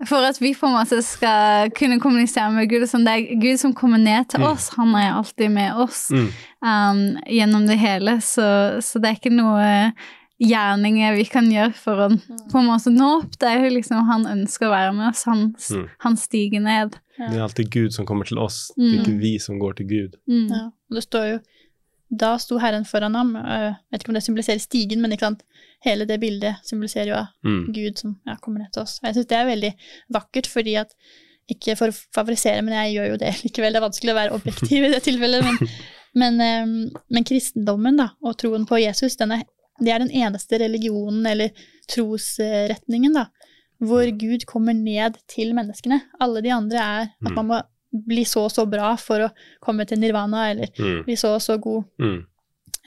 For 0.07 0.23
at 0.23 0.39
vi 0.41 0.53
på 0.55 0.65
en 0.65 0.77
måte 0.79 1.01
skal 1.03 1.69
kunne 1.75 1.99
kommunisere 1.99 2.49
med 2.55 2.69
Gud. 2.71 2.87
Sånn, 2.87 3.03
det 3.05 3.11
er 3.11 3.35
Gud 3.41 3.59
som 3.59 3.73
kommer 3.73 3.99
ned 3.99 4.29
til 4.29 4.39
Mm. 4.39 4.47
oss. 4.51 4.69
Han 4.77 4.95
er 4.95 5.11
alltid 5.11 5.51
med 5.51 5.73
oss 5.75 6.09
Mm. 6.09 6.29
um, 6.63 7.17
gjennom 7.27 7.67
det 7.67 7.77
hele. 7.77 8.15
Så, 8.21 8.79
så 8.81 8.99
det 9.01 9.09
er 9.11 9.19
ikke 9.19 9.35
noe 9.35 9.91
gjerninger 10.41 11.15
vi 11.19 11.25
kan 11.29 11.45
gjøre 11.51 11.73
for 11.77 11.99
å 12.01 12.07
på 12.51 12.57
en 12.61 12.65
måte 12.67 12.89
nå 12.93 13.09
opp. 13.21 13.35
Det 13.39 13.47
er 13.49 13.63
jo 13.67 13.73
liksom 13.75 14.05
han 14.07 14.25
ønsker 14.25 14.67
å 14.67 14.73
være 14.73 14.93
med 14.97 15.09
oss. 15.11 15.23
Han, 15.29 15.53
Mm. 15.69 15.87
han 15.99 16.17
stiger 16.17 16.59
ned. 16.65 16.97
Det 17.17 17.37
er 17.37 17.43
alltid 17.45 17.69
Gud 17.71 17.93
som 17.93 18.05
kommer 18.09 18.25
til 18.25 18.39
oss, 18.41 18.71
det 18.75 18.83
er 18.83 18.97
Mm. 18.97 19.01
ikke 19.05 19.19
vi 19.21 19.37
som 19.39 19.59
går 19.59 19.75
til 19.77 19.85
Gud. 19.87 20.15
Mm. 20.27 20.49
Ja. 20.49 20.69
Det 20.89 21.03
står 21.07 21.31
jo 21.33 21.39
Da 22.13 22.35
sto 22.37 22.57
Herren 22.59 22.83
foran 22.83 23.13
ham. 23.15 23.29
Jeg 23.35 23.75
vet 23.89 24.01
ikke 24.03 24.09
om 24.09 24.15
det 24.15 24.23
symboliserer 24.23 24.59
stigen, 24.59 24.99
men 24.99 25.11
ikke 25.13 25.29
sant? 25.29 25.43
hele 25.85 26.05
det 26.05 26.19
bildet 26.19 26.55
symboliserer 26.67 27.07
jo 27.07 27.21
Mm. 27.49 27.71
Gud 27.73 27.97
som 27.97 28.17
ja, 28.27 28.35
kommer 28.35 28.59
ned 28.59 28.71
til 28.73 28.81
oss. 28.83 28.99
Og 29.01 29.07
jeg 29.07 29.15
syns 29.15 29.27
det 29.29 29.37
er 29.37 29.45
veldig 29.45 29.73
vakkert, 30.13 30.47
fordi 30.47 30.75
at 30.79 30.91
Ikke 31.49 31.75
for 31.77 31.87
å 31.87 31.95
favorisere, 32.13 32.61
men 32.63 32.73
jeg 32.73 32.95
gjør 32.95 33.09
jo 33.11 33.17
det 33.17 33.31
likevel. 33.43 33.71
Det 33.73 33.79
er 33.81 33.87
vanskelig 33.89 34.11
å 34.11 34.19
være 34.19 34.33
objektiv 34.33 34.83
i 34.85 34.89
det 34.89 35.01
tilfellet. 35.03 35.43
Men, 35.43 35.57
men, 36.37 36.91
men 37.09 37.23
kristendommen 37.23 37.97
da, 37.97 38.09
og 38.23 38.37
troen 38.37 38.65
på 38.67 38.77
Jesus, 38.79 39.15
den 39.15 39.31
er, 39.31 39.43
det 39.81 39.91
er 39.93 39.99
den 40.03 40.11
eneste 40.13 40.59
religionen 40.61 41.25
eller 41.25 41.49
trosretningen 41.89 43.13
da, 43.17 43.25
hvor 43.81 44.05
Gud 44.17 44.45
kommer 44.49 44.73
ned 44.77 45.17
til 45.31 45.53
menneskene. 45.57 46.01
Alle 46.21 46.41
de 46.45 46.51
andre 46.53 46.77
er 46.77 47.01
at 47.09 47.31
Mm. 47.31 47.35
man 47.35 47.47
må 47.47 47.61
bli 48.07 48.23
så 48.23 48.45
og 48.45 48.51
så 48.51 48.65
bra 48.69 48.95
for 48.95 49.19
å 49.25 49.31
komme 49.61 49.85
til 49.87 49.99
nirvana, 49.99 50.51
eller 50.51 50.67
Mm. 50.77 51.03
bli 51.05 51.15
så 51.15 51.35
og 51.35 51.41
så 51.41 51.57
god 51.59 51.83
Mm. 51.99 52.25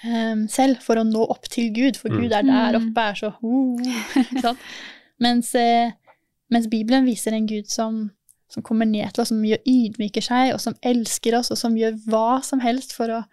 um, 0.04 0.48
selv 0.48 0.80
for 0.82 0.96
å 0.96 1.04
nå 1.04 1.28
opp 1.30 1.48
til 1.48 1.70
Gud, 1.72 1.96
for 1.96 2.08
Mm. 2.10 2.20
Gud 2.22 2.32
er 2.32 2.42
der 2.42 2.78
Mm. 2.78 2.90
oppe, 2.92 3.00
er 3.00 3.14
så 3.14 3.34
uh? 3.42 4.54
Mens, 5.20 5.54
eh, 5.54 5.92
Mens 6.50 6.66
Bibelen 6.68 7.04
viser 7.06 7.32
en 7.32 7.46
Gud 7.46 7.66
som, 7.68 8.10
som 8.48 8.62
kommer 8.62 8.84
ned 8.86 9.12
til 9.14 9.22
oss, 9.22 9.28
som 9.28 9.42
gjør, 9.42 9.58
ydmyker 9.66 10.22
seg, 10.22 10.52
og 10.54 10.60
som 10.60 10.74
elsker 10.82 11.38
oss, 11.38 11.50
og 11.50 11.56
som 11.58 11.74
gjør 11.74 11.96
hva 12.06 12.42
som 12.44 12.60
helst 12.60 12.92
for 12.92 13.08
å, 13.08 13.24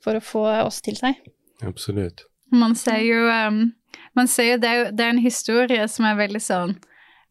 for 0.00 0.14
å 0.14 0.20
få 0.22 0.44
oss 0.64 0.80
til 0.80 0.94
seg. 0.94 1.16
Absolutt. 1.62 2.22
Man 2.52 2.74
ser 2.78 3.00
jo, 3.02 3.24
um, 3.48 3.72
man 4.14 4.28
ser 4.30 4.52
jo 4.52 4.58
det, 4.62 4.68
er 4.70 4.92
det 4.92 5.04
er 5.06 5.14
en 5.14 5.18
historie 5.24 5.88
som 5.88 6.04
er 6.06 6.14
veldig 6.20 6.40
sånn 6.42 6.76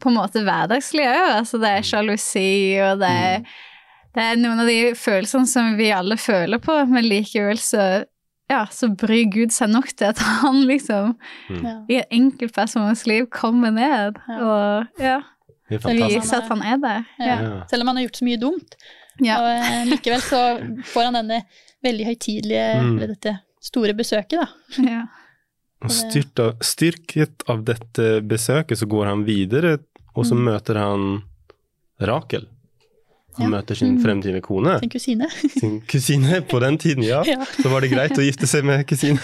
på 0.04 0.10
en 0.12 0.18
måte 0.18 0.42
hverdagslig 0.44 1.06
òg. 1.08 1.30
Altså 1.40 1.58
det 1.62 1.70
er 1.72 1.86
sjalusi, 1.88 2.48
og 2.84 3.00
det 3.00 3.10
er, 3.10 3.46
det 4.16 4.26
er 4.26 4.36
noen 4.42 4.60
av 4.60 4.68
de 4.68 4.80
følelsene 5.00 5.48
som 5.48 5.78
vi 5.80 5.88
alle 5.96 6.18
føler 6.20 6.60
på, 6.60 6.76
men 6.92 7.08
likevel 7.08 7.58
så 7.64 8.04
ja, 8.52 8.60
så 8.70 8.92
bryr 8.94 9.24
Gud 9.34 9.50
seg 9.56 9.72
nok 9.74 9.88
til 9.98 10.12
at 10.12 10.20
han 10.22 10.60
liksom 10.70 11.16
Ja. 11.50 11.80
i 11.90 11.96
en 12.02 12.12
enkeltpersons 12.20 13.06
liv 13.10 13.26
kommer 13.34 13.72
ned 13.74 14.20
Ja. 14.30 14.36
og 14.38 15.02
ja, 15.02 15.16
er 15.72 15.80
viser 15.98 16.44
at 16.44 16.52
han 16.52 16.62
er 16.62 16.78
der. 16.84 17.08
Ja. 17.18 17.26
Ja. 17.42 17.64
Selv 17.72 17.82
om 17.82 17.88
han 17.88 17.98
har 17.98 18.06
gjort 18.06 18.20
så 18.22 18.28
mye 18.28 18.38
dumt. 18.44 18.76
Ja. 19.24 19.40
Og 19.40 19.48
eh, 19.64 19.86
likevel 19.90 20.22
så 20.22 20.44
får 20.92 21.08
han 21.08 21.18
denne 21.24 21.42
veldig 21.86 22.06
høytidelige, 22.12 22.68
Mm. 22.84 23.00
dette 23.16 23.40
store 23.66 23.94
besøket, 23.98 24.40
da. 24.42 24.48
ja. 24.92 25.04
Og 25.86 25.92
styrt 25.92 26.40
av, 26.42 26.54
styrket 26.66 27.44
av 27.52 27.64
dette 27.68 28.10
besøket 28.26 28.80
så 28.80 28.88
går 28.90 29.10
han 29.12 29.24
videre, 29.28 29.78
og 30.16 30.26
så 30.26 30.34
Mm. 30.38 30.44
møter 30.48 30.78
han 30.80 31.08
Rakel. 32.02 32.46
Han 33.38 33.50
Ja. 33.52 33.58
møter 33.58 33.76
sin 33.76 33.98
Mm. 33.98 34.04
fremtidige 34.04 34.42
kone, 34.46 34.78
Sin 34.80 34.90
kusine. 34.90 35.28
sin 35.60 35.82
kusine. 35.82 36.42
På 36.48 36.60
den 36.64 36.78
tiden, 36.80 37.04
ja. 37.04 37.22
Ja. 37.28 37.44
Så 37.62 37.70
var 37.70 37.82
det 37.84 37.92
greit 37.92 38.16
å 38.18 38.24
gifte 38.24 38.48
seg 38.48 38.64
med 38.64 38.86
kusine. 38.88 39.20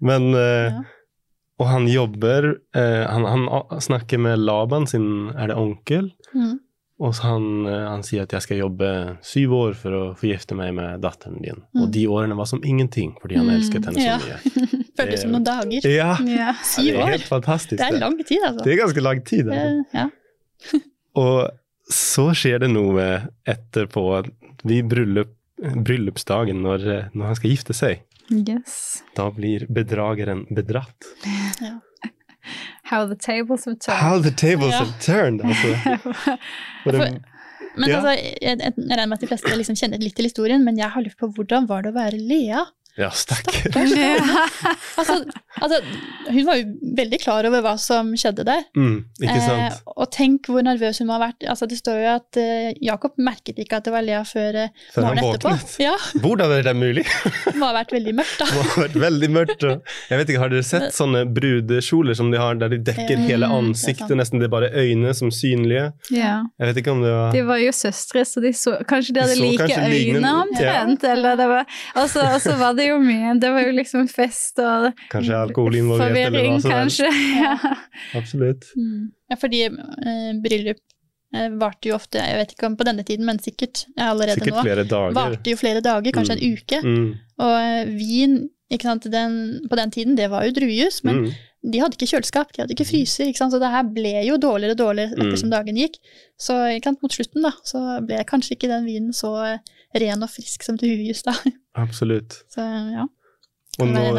Men 0.00 0.34
eh, 0.34 0.72
Ja. 0.72 0.82
Og 1.60 1.68
han 1.68 1.84
jobber 1.86 2.46
eh, 2.74 3.04
han, 3.06 3.22
han 3.24 3.80
snakker 3.80 4.18
med 4.18 4.38
Laban, 4.40 4.86
sin 4.90 5.28
er 5.38 5.46
det 5.52 5.56
onkel. 5.56 6.08
Mm. 6.34 6.56
Og 7.02 7.16
han, 7.24 7.46
eh, 7.66 7.86
han 7.90 8.04
sier 8.06 8.22
at 8.26 8.32
jeg 8.36 8.44
skal 8.44 8.60
jobbe 8.60 8.88
syv 9.26 9.52
år 9.58 9.72
for 9.78 9.96
å 9.98 10.02
få 10.18 10.28
gifte 10.30 10.54
meg 10.54 10.70
med 10.76 11.00
datteren 11.02 11.40
din. 11.42 11.58
Mm. 11.74 11.80
Og 11.82 11.88
de 11.96 12.04
årene 12.06 12.36
var 12.38 12.46
som 12.46 12.60
ingenting, 12.62 13.16
fordi 13.22 13.40
han 13.40 13.48
Mm, 13.48 13.56
elsket 13.56 13.88
henne 13.90 14.04
ja. 14.04 14.18
så 14.22 14.28
mye. 14.28 14.84
Føltes 15.00 15.24
som 15.24 15.32
noen 15.34 15.46
dager. 15.48 15.88
Ja, 15.88 16.12
Ja. 16.22 16.36
ja 16.36 16.52
Syv 16.62 16.92
det 16.92 17.00
er 17.02 17.10
helt 17.16 17.26
fantastisk. 17.26 17.78
Det 17.80 17.88
er 17.88 17.98
lang 17.98 18.18
tid, 18.22 18.38
altså. 18.46 18.62
Det 18.64 18.72
er 18.76 18.80
ganske 18.84 19.02
lang 19.08 19.24
tid. 19.26 19.50
Altså. 19.50 19.98
Ja. 19.98 20.06
Og 21.24 21.50
så 21.92 22.28
skjer 22.38 22.62
det 22.62 22.70
noe 22.70 23.08
etterpå, 23.50 24.04
ved 24.62 24.88
bryllup, 24.92 25.34
bryllupsdagen, 25.58 26.62
når, 26.62 26.86
når 27.18 27.32
han 27.32 27.36
skal 27.40 27.50
gifte 27.50 27.74
seg. 27.74 28.04
Yes. 28.30 29.02
Da 29.18 29.26
blir 29.34 29.66
bedrageren 29.68 30.46
bedratt. 30.54 31.10
How 32.92 33.06
the 33.08 33.16
tables 33.16 33.64
have 33.64 33.78
turned. 33.80 34.00
How 34.04 34.18
the 34.20 34.34
tables 34.36 34.74
Ja. 34.74 34.84
have 34.84 34.94
turned! 35.00 35.40
Altså. 35.40 35.68
For 36.84 36.92
Men 37.72 37.88
Ja. 37.88 37.96
altså, 37.96 38.10
jeg, 38.42 38.58
jeg, 38.60 38.72
regner 38.76 39.06
med 39.08 39.16
at 39.16 39.22
de 39.24 39.30
fleste 39.30 39.56
liksom 39.56 39.76
kjenner 39.80 40.02
litt 40.02 40.16
til 40.18 40.28
historien, 40.28 40.64
men 40.64 40.76
jeg 40.76 40.92
har 40.92 41.00
lurt 41.04 41.16
på 41.16 41.30
hvordan 41.32 41.68
var 41.70 41.86
det 41.86 41.94
å 41.94 41.96
være 41.96 42.18
Lea? 42.20 42.66
Ja, 42.96 43.10
stakkars. 43.10 43.96
Ja. 43.96 44.18
Altså, 45.02 45.14
altså, 45.56 45.78
hun 46.28 46.44
var 46.46 46.58
jo 46.58 46.64
veldig 46.96 47.18
klar 47.22 47.46
over 47.48 47.62
hva 47.64 47.72
som 47.80 48.10
skjedde 48.18 48.44
der. 48.46 48.60
Mm, 48.76 48.98
ikke 49.22 49.38
sant? 49.40 49.62
Eh, 49.64 49.94
og 49.96 50.10
tenk 50.12 50.50
hvor 50.52 50.62
nervøs 50.64 51.00
hun 51.00 51.08
må 51.08 51.16
ha 51.16 51.22
vært. 51.24 51.46
Altså, 51.48 51.66
det 51.70 51.78
står 51.80 51.98
jo 52.02 52.10
at 52.12 52.38
eh, 52.40 52.68
Jakob 52.84 53.16
merket 53.16 53.58
ikke 53.62 53.80
at 53.80 53.88
det 53.88 53.94
var 53.94 54.04
Lea 54.04 54.20
før 54.28 54.58
eh, 54.66 54.74
Før 54.92 55.06
morgenen 55.08 55.38
etterpå. 55.38 55.54
Ja, 55.82 55.94
Hvordan 56.22 56.52
er 56.58 56.66
det 56.68 56.74
mulig? 56.78 57.04
det 57.08 57.54
må 57.60 57.70
ha 57.70 57.76
vært 57.78 57.94
veldig 57.96 58.14
mørkt, 58.20 58.36
da. 58.42 58.48
Det 58.52 58.66
har 58.68 58.84
vært 58.84 58.98
veldig 59.06 59.30
mørkt. 59.38 59.66
Og 59.70 59.94
jeg 60.12 60.20
vet 60.20 60.32
ikke, 60.34 60.42
Har 60.44 60.52
dere 60.52 60.68
sett 60.68 60.96
sånne 60.96 61.24
brudekjoler 61.38 62.18
som 62.20 62.30
de 62.34 62.42
har 62.42 62.60
der 62.60 62.74
de 62.76 62.80
dekker 62.92 63.16
mm, 63.22 63.26
hele 63.30 63.50
ansiktet, 63.56 64.14
nesten 64.20 64.42
det 64.42 64.50
er 64.50 64.54
bare 64.54 64.70
øynene 64.74 65.16
som 65.16 65.32
synlige? 65.34 65.88
ja. 66.12 66.34
Jeg 66.60 66.68
vet 66.68 66.82
ikke 66.82 66.92
om 66.92 67.00
det 67.02 67.10
var 67.16 67.32
De 67.34 67.42
var 67.48 67.58
jo 67.62 67.72
søstre, 67.74 68.22
så 68.28 68.40
de 68.44 68.52
så 68.56 68.76
Kanskje 68.88 69.14
de 69.16 69.20
De 69.20 69.24
hadde 69.24 69.40
de 69.40 69.48
like 69.56 69.80
øyne 69.80 70.32
omtrent, 70.42 71.02
ja. 71.06 71.12
eller 71.16 71.38
det 71.40 71.48
var 71.50 71.80
Og 71.98 72.08
så 72.12 72.22
og 72.32 72.40
så 72.44 72.54
var 72.60 72.76
det 72.78 72.81
jo 72.86 72.98
mye 73.02 73.34
Det 73.40 73.50
var 73.54 73.66
jo 73.66 73.72
liksom 73.76 74.08
fest 74.10 74.58
og 74.62 74.90
Kanskje 75.12 75.36
alkohol 75.38 75.76
involvert, 75.80 76.16
eller 76.28 76.48
hva 76.48 76.60
som 76.62 76.74
helst. 76.76 77.02
kanskje. 77.02 77.42
Ja. 77.42 77.76
Absolutt. 78.18 78.66
Mm. 78.76 79.12
Ja, 79.30 79.38
fordi 79.40 79.62
eh, 79.66 80.32
bryllup 80.44 80.80
eh, 81.34 81.48
varte 81.60 81.88
jo 81.90 81.96
ofte, 81.96 82.20
jeg 82.22 82.40
vet 82.40 82.54
ikke 82.56 82.68
om 82.70 82.76
på 82.80 82.86
denne 82.88 83.04
tiden, 83.08 83.24
men 83.28 83.40
sikkert 83.42 83.84
allerede 83.96 84.40
Sikkert 84.40 84.58
nå, 84.58 84.64
flere 84.66 84.84
dager. 84.88 85.14
varte 85.16 85.54
jo 85.54 85.60
flere 85.60 85.84
dager, 85.84 86.12
kanskje 86.12 86.36
en 86.38 86.56
uke. 86.56 86.82
Mm, 86.84 87.06
Og 87.46 87.54
eh, 87.60 87.94
vin 87.96 88.36
ikke 88.72 88.88
sant, 88.88 89.04
den, 89.12 89.34
på 89.68 89.76
den 89.76 89.90
tiden, 89.92 90.14
det 90.16 90.30
var 90.32 90.46
jo 90.48 90.54
druejus, 90.56 91.02
men 91.04 91.26
mm. 91.26 91.32
De 91.62 91.78
hadde 91.78 91.94
ikke 91.94 92.08
kjøleskap, 92.10 92.50
de 92.52 92.62
hadde 92.62 92.74
ikke 92.74 92.88
fryser, 92.88 93.28
ikke 93.30 93.38
så 93.54 93.60
det 93.62 93.70
her 93.70 93.84
ble 93.94 94.12
jo 94.26 94.36
dårligere 94.42 94.74
og 94.74 94.80
dårligere 94.80 95.14
Mm. 95.14 95.22
ettersom 95.28 95.50
dagen 95.52 95.76
gikk. 95.78 95.98
Så 96.40 96.56
mot 97.04 97.12
slutten 97.14 97.42
da, 97.46 97.52
så 97.62 97.82
ble 98.06 98.18
kanskje 98.26 98.56
ikke 98.56 98.68
den 98.72 98.84
vinen 98.88 99.12
så 99.14 99.30
eh, 99.46 99.58
ren 100.02 100.22
og 100.26 100.30
frisk 100.32 100.62
som 100.66 100.76
druejus 100.80 101.22
da. 101.22 101.34
Absolutt. 101.78 102.40
Så 102.50 102.64
ja, 102.66 103.06
Og 103.80 103.88
når, 103.88 104.18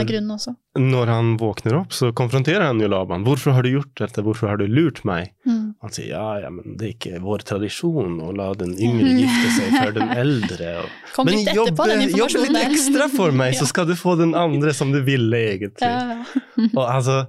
når 0.82 1.10
han 1.14 1.28
våkner 1.38 1.76
opp, 1.78 1.92
så 1.94 2.08
konfronterer 2.18 2.64
han 2.66 2.80
jo 2.82 2.88
Laban. 2.90 3.22
'Hvorfor 3.22 3.54
har 3.54 3.62
du 3.62 3.70
gjort 3.70 3.92
dette? 4.02 4.24
Hvorfor 4.26 4.50
har 4.50 4.58
du 4.58 4.66
lurt 4.66 5.04
meg?' 5.06 5.30
Mm. 5.46 5.76
Han 5.84 5.92
sier 5.94 6.08
ja, 6.10 6.40
ja, 6.42 6.50
men 6.50 6.78
det 6.80 6.88
er 6.88 6.94
ikke 6.96 7.20
vår 7.22 7.44
tradisjon 7.46 8.16
å 8.24 8.32
la 8.34 8.48
den 8.58 8.72
yngre 8.82 9.12
gifte 9.20 9.52
seg 9.54 9.76
før 9.76 9.94
den 10.00 10.14
eldre. 10.24 10.72
Og... 10.82 11.26
Men 11.28 11.44
jobbe, 11.54 11.88
jobb 12.18 12.38
litt 12.40 12.60
ekstra 12.64 13.10
for 13.14 13.36
meg, 13.36 13.54
så 13.60 13.68
skal 13.72 13.86
du 13.92 13.94
få 14.00 14.16
den 14.18 14.34
andre 14.34 14.74
som 14.74 14.96
du 14.96 15.04
ville, 15.06 15.44
egentlig. 15.54 15.86
Ja, 15.86 16.18
ja. 16.24 16.68
Og 16.80 16.84
altså, 16.88 17.20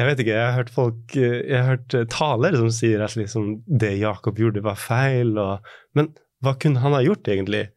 jeg 0.00 0.08
vet 0.10 0.24
ikke, 0.24 0.34
jeg 0.34 0.46
har 0.48 0.58
hørt 0.58 0.74
folk, 0.74 1.04
eh, 1.14 1.38
jeg 1.44 1.58
har 1.60 1.70
hørt 1.76 1.88
taler 1.92 2.10
talere 2.16 2.64
som 2.64 2.74
sier 2.74 3.04
at 3.06 3.14
liksom, 3.20 3.60
det 3.68 3.94
Jakob 4.00 4.40
gjorde 4.42 4.64
var 4.66 4.80
feil, 4.80 5.36
og, 5.38 5.70
men 5.94 6.10
hva 6.42 6.56
kunne 6.58 6.82
han 6.82 6.96
ha 6.98 7.04
gjort 7.06 7.30
egentlig? 7.30 7.68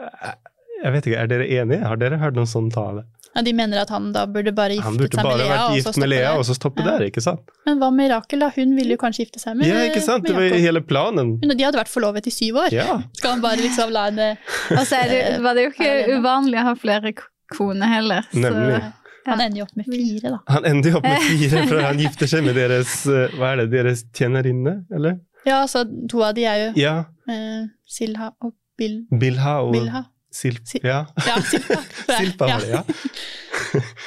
Eh, 0.00 0.38
Jeg 0.82 0.90
vet 0.96 1.06
ikke, 1.06 1.18
er 1.20 1.28
dere 1.30 1.44
enige? 1.46 1.86
Har 1.86 1.98
dere 2.00 2.16
hørt 2.18 2.34
noen 2.34 2.48
sånn 2.50 2.70
tale? 2.74 3.04
Ja, 3.34 3.42
de 3.42 3.52
mener 3.56 3.80
at 3.80 3.88
han 3.94 4.10
da 4.12 4.26
burde 4.28 4.52
bare 4.52 4.74
gifte 4.76 4.90
giftet 4.92 5.00
burde 5.00 5.16
seg 5.16 5.24
med 5.24 5.38
Lea. 5.38 5.46
Lea, 5.46 5.48
burde 5.48 5.58
bare 5.58 5.68
vært 5.72 5.76
gift 5.86 5.98
med 6.02 6.08
Lea 6.12 6.32
og 6.36 6.44
så 6.44 6.54
stoppe 6.58 6.82
Ja. 6.84 6.90
der, 6.90 7.04
ikke 7.08 7.22
sant? 7.24 7.40
Men 7.66 7.78
hva 7.80 7.90
med 7.94 8.10
Rakel, 8.12 8.38
da? 8.44 8.50
Hun 8.56 8.76
ville 8.76 8.96
jo 8.96 9.00
kanskje 9.00 9.24
gifte 9.26 9.40
seg 9.40 9.56
med 9.56 9.66
Ja, 9.70 9.78
ikke 9.88 10.02
sant? 10.04 10.26
Det 10.26 10.34
var 10.36 10.42
jo 10.48 10.54
hele 10.60 10.80
planen. 10.84 11.38
Hun- 11.42 11.56
De 11.56 11.64
hadde 11.64 11.78
vært 11.80 11.88
forlovet 11.92 12.26
i 12.26 12.30
syv 12.30 12.54
år. 12.66 12.72
Ja, 12.72 13.00
Skal 13.16 13.30
han 13.36 13.40
bare 13.40 13.56
liksom 13.56 13.90
la 13.92 14.04
henne 14.10 14.36
Og 14.70 14.84
så 14.86 15.00
det, 15.08 15.40
var 15.44 15.54
det 15.54 15.64
jo 15.64 15.70
ikke 15.70 16.18
uvanlig 16.18 16.58
å 16.60 16.64
ha 16.70 16.74
flere 16.74 17.12
kone 17.12 17.28
koner 17.52 17.86
heller. 17.86 18.22
Så, 18.32 18.40
Nemlig. 18.40 18.78
Han 19.26 19.40
ender 19.40 19.58
jo 19.58 19.64
opp 19.64 19.76
med 19.76 19.84
fire, 19.86 20.30
da. 20.32 20.38
han 20.48 20.64
ender 20.64 20.90
jo 20.90 20.96
opp 20.96 21.04
med 21.04 21.20
fire 21.20 21.66
for 21.68 21.80
han 21.84 21.98
gifter 22.04 22.26
seg 22.26 22.44
med 22.46 22.56
deres, 22.56 22.94
eh, 23.06 23.28
hva 23.36 23.50
er 23.52 23.56
det, 23.60 23.66
deres 23.74 24.04
tjenerinne, 24.16 24.72
eller? 24.90 25.18
Ja, 25.46 25.66
så 25.66 25.84
to 26.08 26.22
av 26.24 26.32
de 26.34 26.44
er 26.48 26.56
jo 26.62 26.72
Ja, 26.80 26.94
eh, 27.28 27.66
Silha 27.86 28.30
og 28.42 28.54
Bil 28.78 29.02
Bilha 29.12 29.58
og 29.66 29.72
Bilha. 29.76 30.04
Silp. 30.32 30.62
Ja, 30.82 31.04
Ja, 31.28 31.36
Silpa. 31.44 31.76
Silpa 32.18 32.46
var 32.48 32.60
det, 32.60 32.70
ja. 32.70 32.82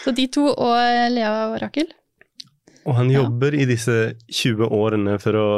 Så 0.04 0.12
de 0.18 0.28
to 0.34 0.48
og 0.52 1.12
Lea 1.14 1.32
og 1.52 1.60
Rakel. 1.62 1.88
Og 2.86 2.96
han 3.00 3.10
Ja. 3.14 3.24
jobber 3.24 3.54
i 3.58 3.66
disse 3.66 4.16
20 4.30 4.70
årene 4.72 5.20
for 5.22 5.34
å 5.42 5.50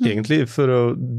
Mm. 0.00 0.06
Egentlig 0.08 0.48
for 0.48 0.66
å 0.72 0.78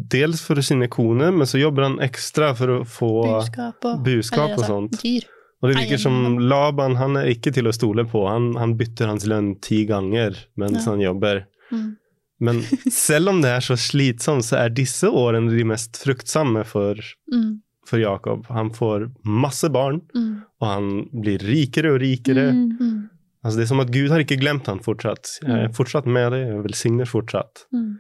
Dels 0.09 0.41
for 0.41 0.59
sine 0.65 0.87
koner, 0.91 1.29
men 1.31 1.45
så 1.47 1.59
jobber 1.61 1.83
han 1.85 1.99
ekstra 2.03 2.49
for 2.57 2.67
å 2.67 2.77
få 2.89 3.09
Buskap 3.23 3.85
og 3.85 4.01
buskap 4.03 4.49
og 4.49 4.57
altså, 4.57 4.67
sånt. 4.67 4.97
Dyr. 5.03 5.27
Og 5.61 5.69
det 5.69 5.77
virker 5.77 6.01
som. 6.01 6.17
Laban 6.49 6.95
han 6.99 7.15
er 7.21 7.29
ikke 7.31 7.53
til 7.53 7.69
å 7.69 7.71
stole 7.73 8.03
på. 8.09 8.25
Han, 8.27 8.49
han 8.59 8.73
bytter 8.75 9.07
hans 9.07 9.23
lønn 9.29 9.53
ti 9.63 9.85
ganger 9.87 10.35
mens 10.59 10.81
Ja. 10.83 10.89
han 10.91 10.99
jobber. 11.05 11.45
Mm. 11.71 11.95
Men 12.41 12.59
selv 12.91 13.29
om 13.29 13.39
det 13.45 13.53
er 13.53 13.63
så 13.63 13.77
slitsomt, 13.79 14.43
så 14.43 14.57
er 14.65 14.69
disse 14.75 15.07
årene 15.07 15.53
de 15.55 15.63
mest 15.63 16.01
fruktsomme 16.03 16.65
for, 16.67 16.95
Mm. 17.31 17.61
For 17.85 17.99
Jakob. 17.99 18.45
Han 18.47 18.69
får 18.71 19.09
masse 19.25 19.69
barn, 19.71 20.01
Mm. 20.15 20.43
og 20.61 20.67
han 20.67 21.09
blir 21.21 21.39
rikere 21.43 21.93
og 21.95 21.99
rikere. 22.01 22.51
Mm. 22.53 22.77
Mm. 22.79 23.09
Altså, 23.43 23.57
det 23.59 23.63
er 23.65 23.71
som 23.73 23.79
at 23.83 23.91
Gud 23.91 24.09
har 24.09 24.19
ikke 24.23 24.39
glemt 24.39 24.67
han 24.67 24.79
fortsatt. 24.79 25.39
Jeg 25.43 25.65
er 25.67 25.73
fortsatt 25.75 26.05
med 26.07 26.31
deg, 26.31 26.47
jeg 26.47 26.63
velsigner 26.63 27.05
fortsatt. 27.09 27.65
Mm. 27.73 27.99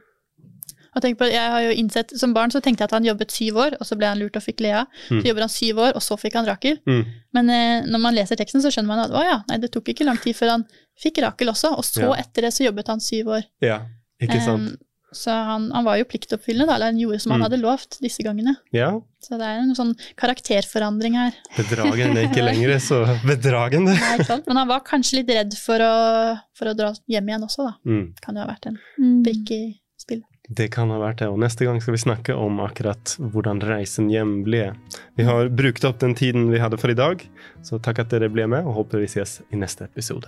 Og 0.95 1.01
tenk 1.01 1.17
på, 1.17 1.25
jeg 1.25 1.49
har 1.49 1.59
jo 1.65 1.71
innsett, 1.73 2.11
Som 2.19 2.33
barn 2.35 2.51
så 2.53 2.61
tenkte 2.61 2.83
jeg 2.83 2.89
at 2.91 2.91
han 2.91 3.03
jobbet 3.07 3.31
syv 3.33 3.55
år, 3.57 3.75
og 3.81 3.85
så 3.89 3.97
ble 3.97 4.05
han 4.11 4.19
lurt 4.21 4.35
og 4.37 4.43
fikk 4.45 4.61
Lea. 4.61 4.83
Mm. 5.09 5.21
Så 5.21 5.25
jobber 5.27 5.41
han 5.41 5.49
syv 5.49 5.79
år, 5.81 5.95
og 5.97 6.01
så 6.05 6.17
fikk 6.21 6.35
han 6.37 6.45
Rakel. 6.45 6.77
Mm. 6.85 7.03
Men 7.33 7.49
eh, 7.49 7.81
når 7.89 7.99
man 7.99 8.13
leser 8.15 8.37
teksten, 8.37 8.61
så 8.61 8.69
skjønner 8.69 8.87
man 8.93 8.99
at 9.07 9.11
å 9.11 9.23
ja, 9.25 9.39
nei, 9.49 9.57
det 9.57 9.71
tok 9.73 9.89
ikke 9.89 10.05
lang 10.05 10.17
tid 10.21 10.37
før 10.37 10.49
han 10.53 10.65
fikk 11.01 11.17
Rakel 11.25 11.49
også, 11.49 11.73
og 11.77 11.83
så 11.83 12.05
Ja. 12.05 12.13
etter 12.21 12.41
det 12.45 12.53
så 12.53 12.63
jobbet 12.69 12.87
han 12.93 12.99
syv 13.01 13.25
år. 13.39 13.43
Ja, 13.59 13.79
ikke 14.21 14.39
sant? 14.45 14.69
Eh, 14.69 14.77
så 15.15 15.31
han, 15.47 15.69
han 15.71 15.85
var 15.85 15.97
jo 16.01 16.05
pliktoppfyllende, 16.09 16.67
da, 16.67 16.75
eller 16.75 16.91
han 16.91 16.99
gjorde 17.01 17.19
som 17.23 17.31
han 17.35 17.41
Mm. 17.41 17.45
hadde 17.47 17.61
lovt 17.61 17.97
disse 18.01 18.23
gangene. 18.25 18.55
Ja, 18.73 18.91
Så 19.23 19.37
det 19.39 19.45
er 19.47 19.61
en 19.63 19.75
sånn 19.77 19.93
karakterforandring 20.19 21.15
her. 21.15 21.33
Bedragen 21.55 22.17
er 22.17 22.27
ikke 22.27 22.43
lenger 22.49 22.75
så. 22.83 23.03
Nei, 23.93 24.17
ikke 24.17 24.25
sant? 24.27 24.47
Men 24.47 24.57
han 24.57 24.67
var 24.67 24.83
kanskje 24.87 25.21
litt 25.21 25.29
redd 25.31 25.55
for 25.57 25.79
å, 25.79 25.93
for 26.57 26.71
å 26.71 26.75
dra 26.77 26.91
hjem 27.07 27.29
igjen 27.31 27.45
også, 27.47 27.69
da. 27.69 27.73
Mm. 27.87 28.05
Kan 28.21 28.35
jo 28.35 28.43
ha 28.45 28.51
vært 28.51 28.67
en 28.71 28.79
Mm. 28.99 29.23
brikke 29.23 29.51
i 29.55 29.71
spillet. 29.99 30.27
Det 30.53 30.67
kan 30.75 30.89
ha 30.91 30.97
vært 30.99 31.21
det, 31.23 31.29
og 31.31 31.39
neste 31.39 31.63
gang 31.65 31.79
skal 31.81 31.95
vi 31.95 32.01
snakke 32.03 32.35
om 32.35 32.57
akkurat 32.59 33.13
hvordan 33.17 33.61
reisen 33.63 34.09
hjem 34.11 34.41
ble. 34.43 34.73
Vi 35.15 35.23
har 35.23 35.47
brukt 35.49 35.85
opp 35.87 35.99
den 36.03 36.13
tiden 36.19 36.49
vi 36.51 36.59
hadde 36.59 36.77
for 36.77 36.91
i 36.91 36.97
dag, 36.99 37.23
så 37.63 37.79
takk 37.81 37.99
at 38.03 38.09
dere 38.11 38.27
ble 38.29 38.45
med, 38.51 38.65
og 38.67 38.75
håper 38.81 38.99
vi 38.99 39.07
ses 39.07 39.39
i 39.53 39.55
neste 39.55 39.87
episode. 39.87 40.27